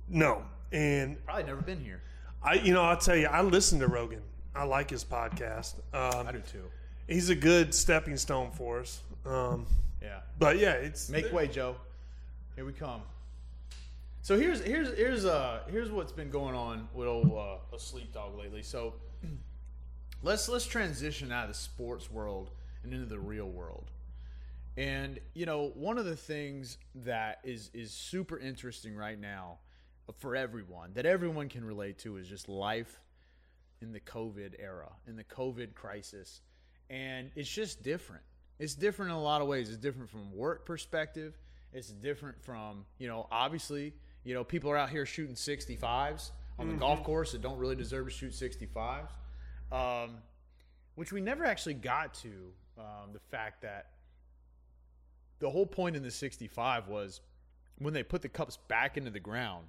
[0.08, 0.42] No,
[0.72, 2.02] and Probably never been here.
[2.42, 4.22] I, you know, I'll tell you, I listen to Rogan.
[4.54, 5.76] I like his podcast.
[5.94, 6.64] Um, I do too.
[7.06, 9.00] he's a good stepping stone for us.
[9.24, 9.66] Um,
[10.02, 10.20] Yeah.
[10.38, 11.76] but yeah, it's Make way, Joe.
[12.56, 13.02] Here we come.
[14.22, 18.12] So here's here's here's uh here's what's been going on with old uh, a sleep
[18.12, 18.62] dog lately.
[18.62, 18.94] So
[20.22, 22.50] let's let's transition out of the sports world
[22.84, 23.90] and into the real world.
[24.76, 29.58] And you know, one of the things that is is super interesting right now
[30.18, 33.00] for everyone that everyone can relate to is just life
[33.80, 36.42] in the COVID era, in the COVID crisis.
[36.90, 38.22] And it's just different.
[38.58, 39.70] It's different in a lot of ways.
[39.70, 41.38] It's different from work perspective.
[41.72, 43.94] It's different from, you know, obviously,
[44.24, 47.76] you know, people are out here shooting 65s on the golf course that don't really
[47.76, 49.08] deserve to shoot 65s.
[49.72, 50.16] Um,
[50.96, 52.28] which we never actually got to
[52.78, 53.90] um, the fact that
[55.38, 57.20] the whole point in the 65 was
[57.78, 59.66] when they put the cups back into the ground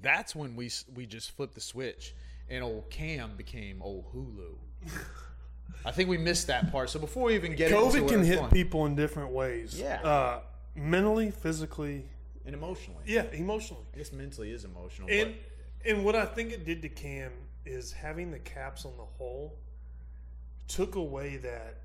[0.00, 2.14] that's when we we just flipped the switch
[2.48, 4.56] and old Cam became old Hulu.
[5.84, 6.90] I think we missed that part.
[6.90, 9.78] So before we even get into COVID can hit people in different ways.
[9.78, 10.02] Yeah.
[10.02, 10.40] Uh,
[10.74, 12.04] mentally, physically,
[12.46, 13.02] and emotionally.
[13.06, 13.84] yeah, emotionally.
[13.94, 15.08] I guess mentally is emotional.
[15.10, 15.34] And
[15.84, 17.32] and what I think it did to Cam
[17.64, 19.56] is having the caps on the hole
[20.68, 21.78] took away that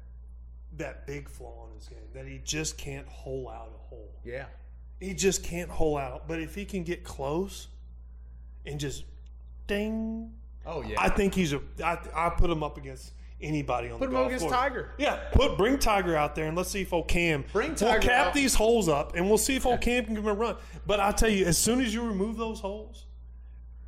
[0.77, 4.11] that big flaw in his game that he just can't hole out a hole.
[4.23, 4.45] yeah,
[4.99, 6.27] He just can't hole out.
[6.27, 7.67] But if he can get close
[8.65, 9.03] and just
[9.65, 10.31] ding,
[10.65, 10.95] oh yeah.
[10.99, 11.61] I think he's a.
[11.83, 14.55] I, I put him up against anybody on Put the him golf up against course.
[14.55, 14.91] Tiger.
[14.97, 17.45] Yeah, put bring Tiger out there and let's see if old Cam.
[17.53, 17.99] Bring Tiger.
[17.99, 18.33] We'll cap out.
[18.33, 20.55] these holes up and we'll see if old Cam can give him a run.
[20.85, 23.05] But I tell you, as soon as you remove those holes,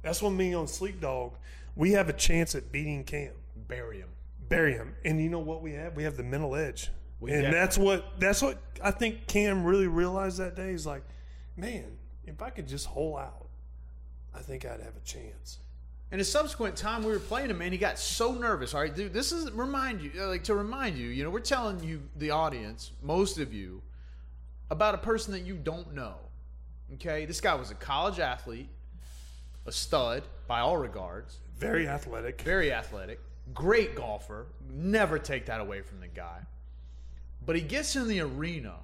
[0.02, 1.34] that's when me on Sleep Dog,
[1.76, 3.32] we have a chance at beating Cam,
[3.68, 4.10] bury him.
[4.48, 4.96] bury him.
[5.04, 5.96] And you know what we have?
[5.96, 6.90] We have the mental edge.
[7.20, 10.70] We and that's what that's what I think Cam really realized that day.
[10.70, 11.04] Is like,
[11.58, 13.48] man, if I could just hole out,
[14.34, 15.60] I think I'd have a chance.
[16.12, 18.74] And a subsequent time we were playing him, man, he got so nervous.
[18.74, 21.40] All right, dude, this is remind you, uh, like to remind you, you know, we're
[21.40, 23.82] telling you, the audience, most of you,
[24.72, 26.16] about a person that you don't know.
[26.96, 28.70] Okay, this guy was a college athlete,
[29.68, 32.42] a stud by all regards, Very athletic.
[32.42, 33.20] very athletic,
[33.54, 34.48] great golfer.
[34.72, 36.40] Never take that away from the guy.
[37.46, 38.78] But he gets in the arena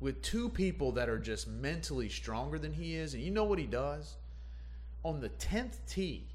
[0.00, 3.58] with two people that are just mentally stronger than he is, and you know what
[3.58, 4.16] he does?
[5.02, 6.26] On the 10th tee,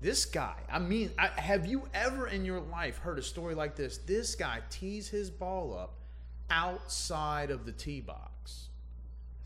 [0.00, 3.76] this guy, I mean, I, have you ever in your life heard a story like
[3.76, 3.98] this?
[3.98, 5.94] This guy tees his ball up
[6.50, 8.68] outside of the tee box.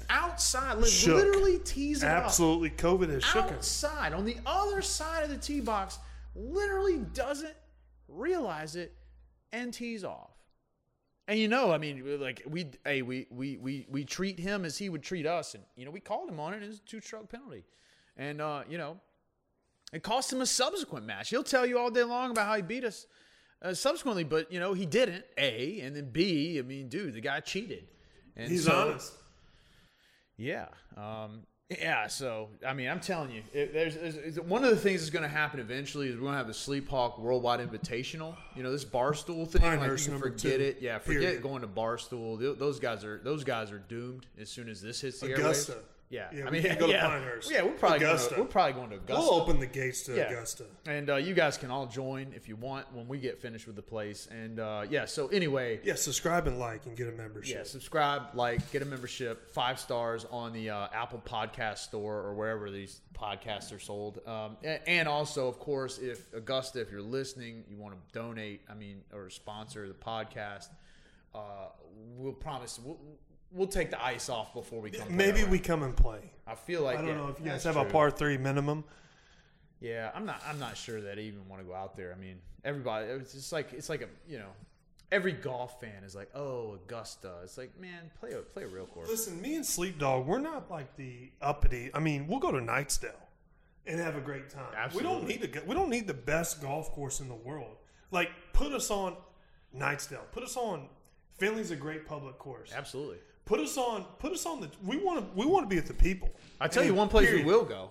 [0.09, 1.16] Outside, Shook.
[1.16, 5.36] literally tees it up Absolutely, COVID has shook outside on the other side of the
[5.36, 5.98] tee box
[6.34, 7.55] literally doesn't
[8.09, 8.92] realize it
[9.53, 10.30] and tees off
[11.28, 14.76] and you know i mean like we hey we we we, we treat him as
[14.76, 17.01] he would treat us and you know we called him on it as a two
[17.01, 17.64] stroke penalty
[18.16, 18.96] and uh you know
[19.93, 22.62] it cost him a subsequent match he'll tell you all day long about how he
[22.62, 23.07] beat us
[23.62, 27.20] uh, subsequently but you know he didn't a and then b i mean dude the
[27.20, 27.84] guy cheated
[28.36, 29.12] and He's so- honest.
[30.36, 30.66] yeah.
[30.97, 32.07] Um, yeah.
[32.07, 35.22] So, I mean, I'm telling you, it, there's, there's one of the things that's going
[35.22, 38.34] to happen eventually is we're going to have the Sleep Hawk Worldwide Invitational.
[38.57, 39.62] You know, this Barstool thing.
[39.62, 40.78] Like, you can forget two, it.
[40.80, 41.43] Yeah, forget period.
[41.43, 42.59] going to Barstool.
[42.59, 45.72] Those guys are those guys are doomed as soon as this hits the Augusta.
[45.72, 45.76] airwaves.
[46.11, 46.26] Yeah.
[46.32, 47.50] Yeah, I we mean, can go to yeah, Pinehurst.
[47.52, 49.22] Yeah, we're probably Going to, we're probably going to Augusta.
[49.22, 50.22] We'll open the gates to Yeah.
[50.24, 50.64] Augusta.
[50.86, 53.76] And uh, you guys can all join if you want when we get finished with
[53.76, 54.26] the place.
[54.28, 57.56] And uh, yeah, so anyway, Yeah, subscribe and like and get a membership.
[57.56, 62.34] yeah, subscribe, like, get a membership, five stars on the uh, Apple Podcast Store or
[62.34, 64.18] wherever these podcasts are sold.
[64.26, 64.56] Um,
[64.88, 69.02] and also, of course, if Augusta, if you're listening, you want to donate, I mean,
[69.12, 70.68] or sponsor the podcast,
[71.36, 71.68] uh,
[72.16, 72.98] we'll promise we'll,
[73.53, 75.14] we'll take the ice off before we come.
[75.14, 76.32] Maybe we come and play.
[76.46, 78.84] I feel like I don't yeah, know if you guys have a par three minimum.
[79.80, 80.42] Yeah, I'm not.
[80.46, 82.12] I'm not sure that I even want to go out there.
[82.12, 83.07] I mean, everybody.
[83.07, 84.51] It's just like it's like a you know,
[85.11, 87.32] every golf fan is like, oh, Augusta.
[87.44, 89.09] It's like, man, play a play a real course.
[89.09, 91.90] Listen, me and Sleep Dog, we're not like the uppity.
[91.94, 93.12] I mean, we'll go to Knightsdale
[93.86, 94.90] and have a great time.
[94.94, 95.62] We don't need to.
[95.66, 97.76] We don't need the best golf course in the world.
[98.11, 99.16] Like, put us on
[99.76, 100.30] Knightsdale.
[100.32, 100.88] Put us on.
[101.38, 102.70] Finley's a great public course.
[102.74, 103.18] Absolutely.
[103.51, 104.05] Put us on.
[104.20, 104.70] Put us on the.
[104.86, 105.26] We want to.
[105.36, 106.30] We want to be at the people.
[106.61, 107.44] I tell you, one place period.
[107.44, 107.90] we will go.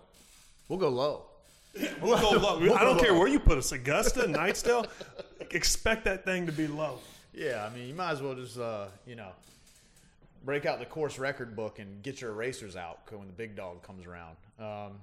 [0.70, 1.26] We'll go low.
[2.02, 2.60] We'll go low.
[2.60, 3.20] We'll I don't care low.
[3.20, 3.74] where you put us.
[3.74, 4.88] Augusta, Knightsdale.
[5.52, 7.00] Expect that thing to be low.
[7.34, 9.32] Yeah, I mean, you might as well just uh, you know,
[10.46, 13.84] break out the course record book and get your erasers out when the big dog
[13.84, 14.38] comes around.
[14.60, 14.94] Um,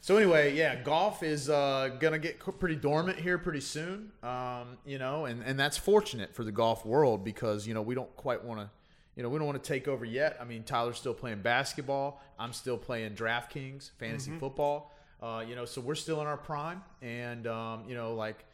[0.00, 4.10] so anyway, yeah, golf is uh, gonna get pretty dormant here pretty soon.
[4.22, 7.94] Um, you know, and and that's fortunate for the golf world because you know we
[7.94, 8.70] don't quite want to.
[9.18, 10.38] You know, we don't want to take over yet.
[10.40, 12.22] I mean, Tyler's still playing basketball.
[12.38, 14.94] I'm still playing DraftKings fantasy football.
[15.20, 18.44] Uh, you know, so we're still in our prime, and um, you know, like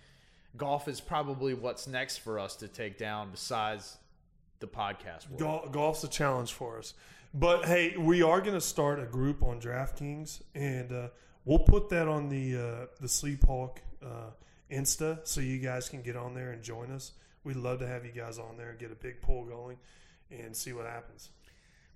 [0.56, 3.98] golf is probably what's next for us to take down besides
[4.60, 5.38] the podcast world.
[5.38, 6.94] Gol- golf's a challenge for us.
[7.34, 11.08] But hey, we are going to start a group on DraftKings, and uh,
[11.44, 14.30] we'll put that on the uh, the Sleep Hawk uh,
[14.72, 17.12] Insta, so you guys can get on there and join us.
[17.42, 19.76] We'd love to have you guys on there and get a big poll going,
[20.40, 21.30] and see what happens.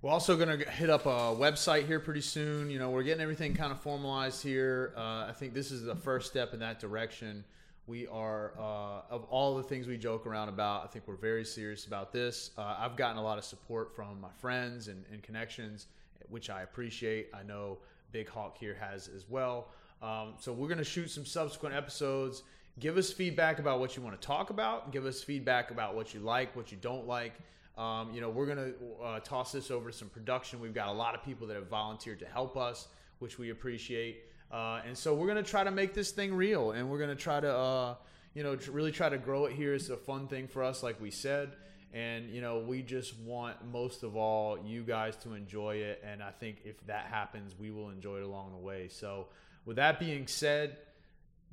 [0.01, 2.69] We're also going to hit up a website here pretty soon.
[2.69, 4.93] You know, we're getting everything kind of formalized here.
[4.95, 7.43] Uh, I think this is the first step in that direction.
[7.85, 11.43] We are, uh, of all the things we joke around about, I think we're very
[11.43, 12.51] serious about this.
[12.57, 15.87] Uh, I've gotten a lot of support from my friends and, and, connections,
[16.29, 17.27] which I appreciate.
[17.33, 17.79] I know
[18.13, 19.67] Big Hawk here has as well.
[20.01, 22.43] Um, so we're going to shoot some subsequent episodes.
[22.79, 24.93] Give us feedback about what you want to talk about.
[24.93, 27.33] Give us feedback about what you like, what you don't like.
[27.79, 30.59] Um, you know, we're going to uh, toss this over to some production.
[30.59, 34.25] We've got a lot of people that have volunteered to help us, which we appreciate.
[34.51, 37.09] Uh, and so we're going to try to make this thing real and we're going
[37.09, 37.95] to try to, uh,
[38.33, 39.73] you know, really try to grow it here.
[39.73, 41.51] It's a fun thing for us, like we said.
[41.93, 46.03] And, you know, we just want most of all you guys to enjoy it.
[46.05, 48.89] And I think if that happens, we will enjoy it along the way.
[48.89, 49.27] So,
[49.65, 50.77] with that being said,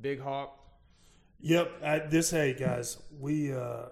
[0.01, 0.59] Big Hawk.
[1.41, 1.71] Yep.
[1.85, 3.87] I, this, hey, guys, we, uh,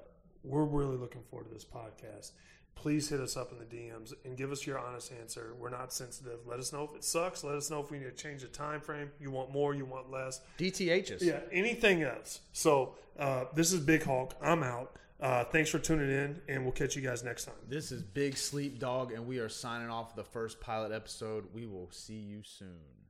[0.44, 2.32] we're really looking forward to this podcast.
[2.74, 5.54] Please hit us up in the DMs and give us your honest answer.
[5.58, 6.40] We're not sensitive.
[6.46, 7.42] Let us know if it sucks.
[7.44, 9.10] Let us know if we need to change the time frame.
[9.20, 9.74] You want more?
[9.74, 10.40] You want less?
[10.58, 11.22] DTHs.
[11.22, 11.40] Yeah.
[11.52, 12.40] Anything else?
[12.52, 14.34] So uh, this is Big Hawk.
[14.42, 14.96] I'm out.
[15.20, 17.54] Uh, thanks for tuning in, and we'll catch you guys next time.
[17.68, 21.44] This is Big Sleep Dog, and we are signing off the first pilot episode.
[21.54, 23.03] We will see you soon.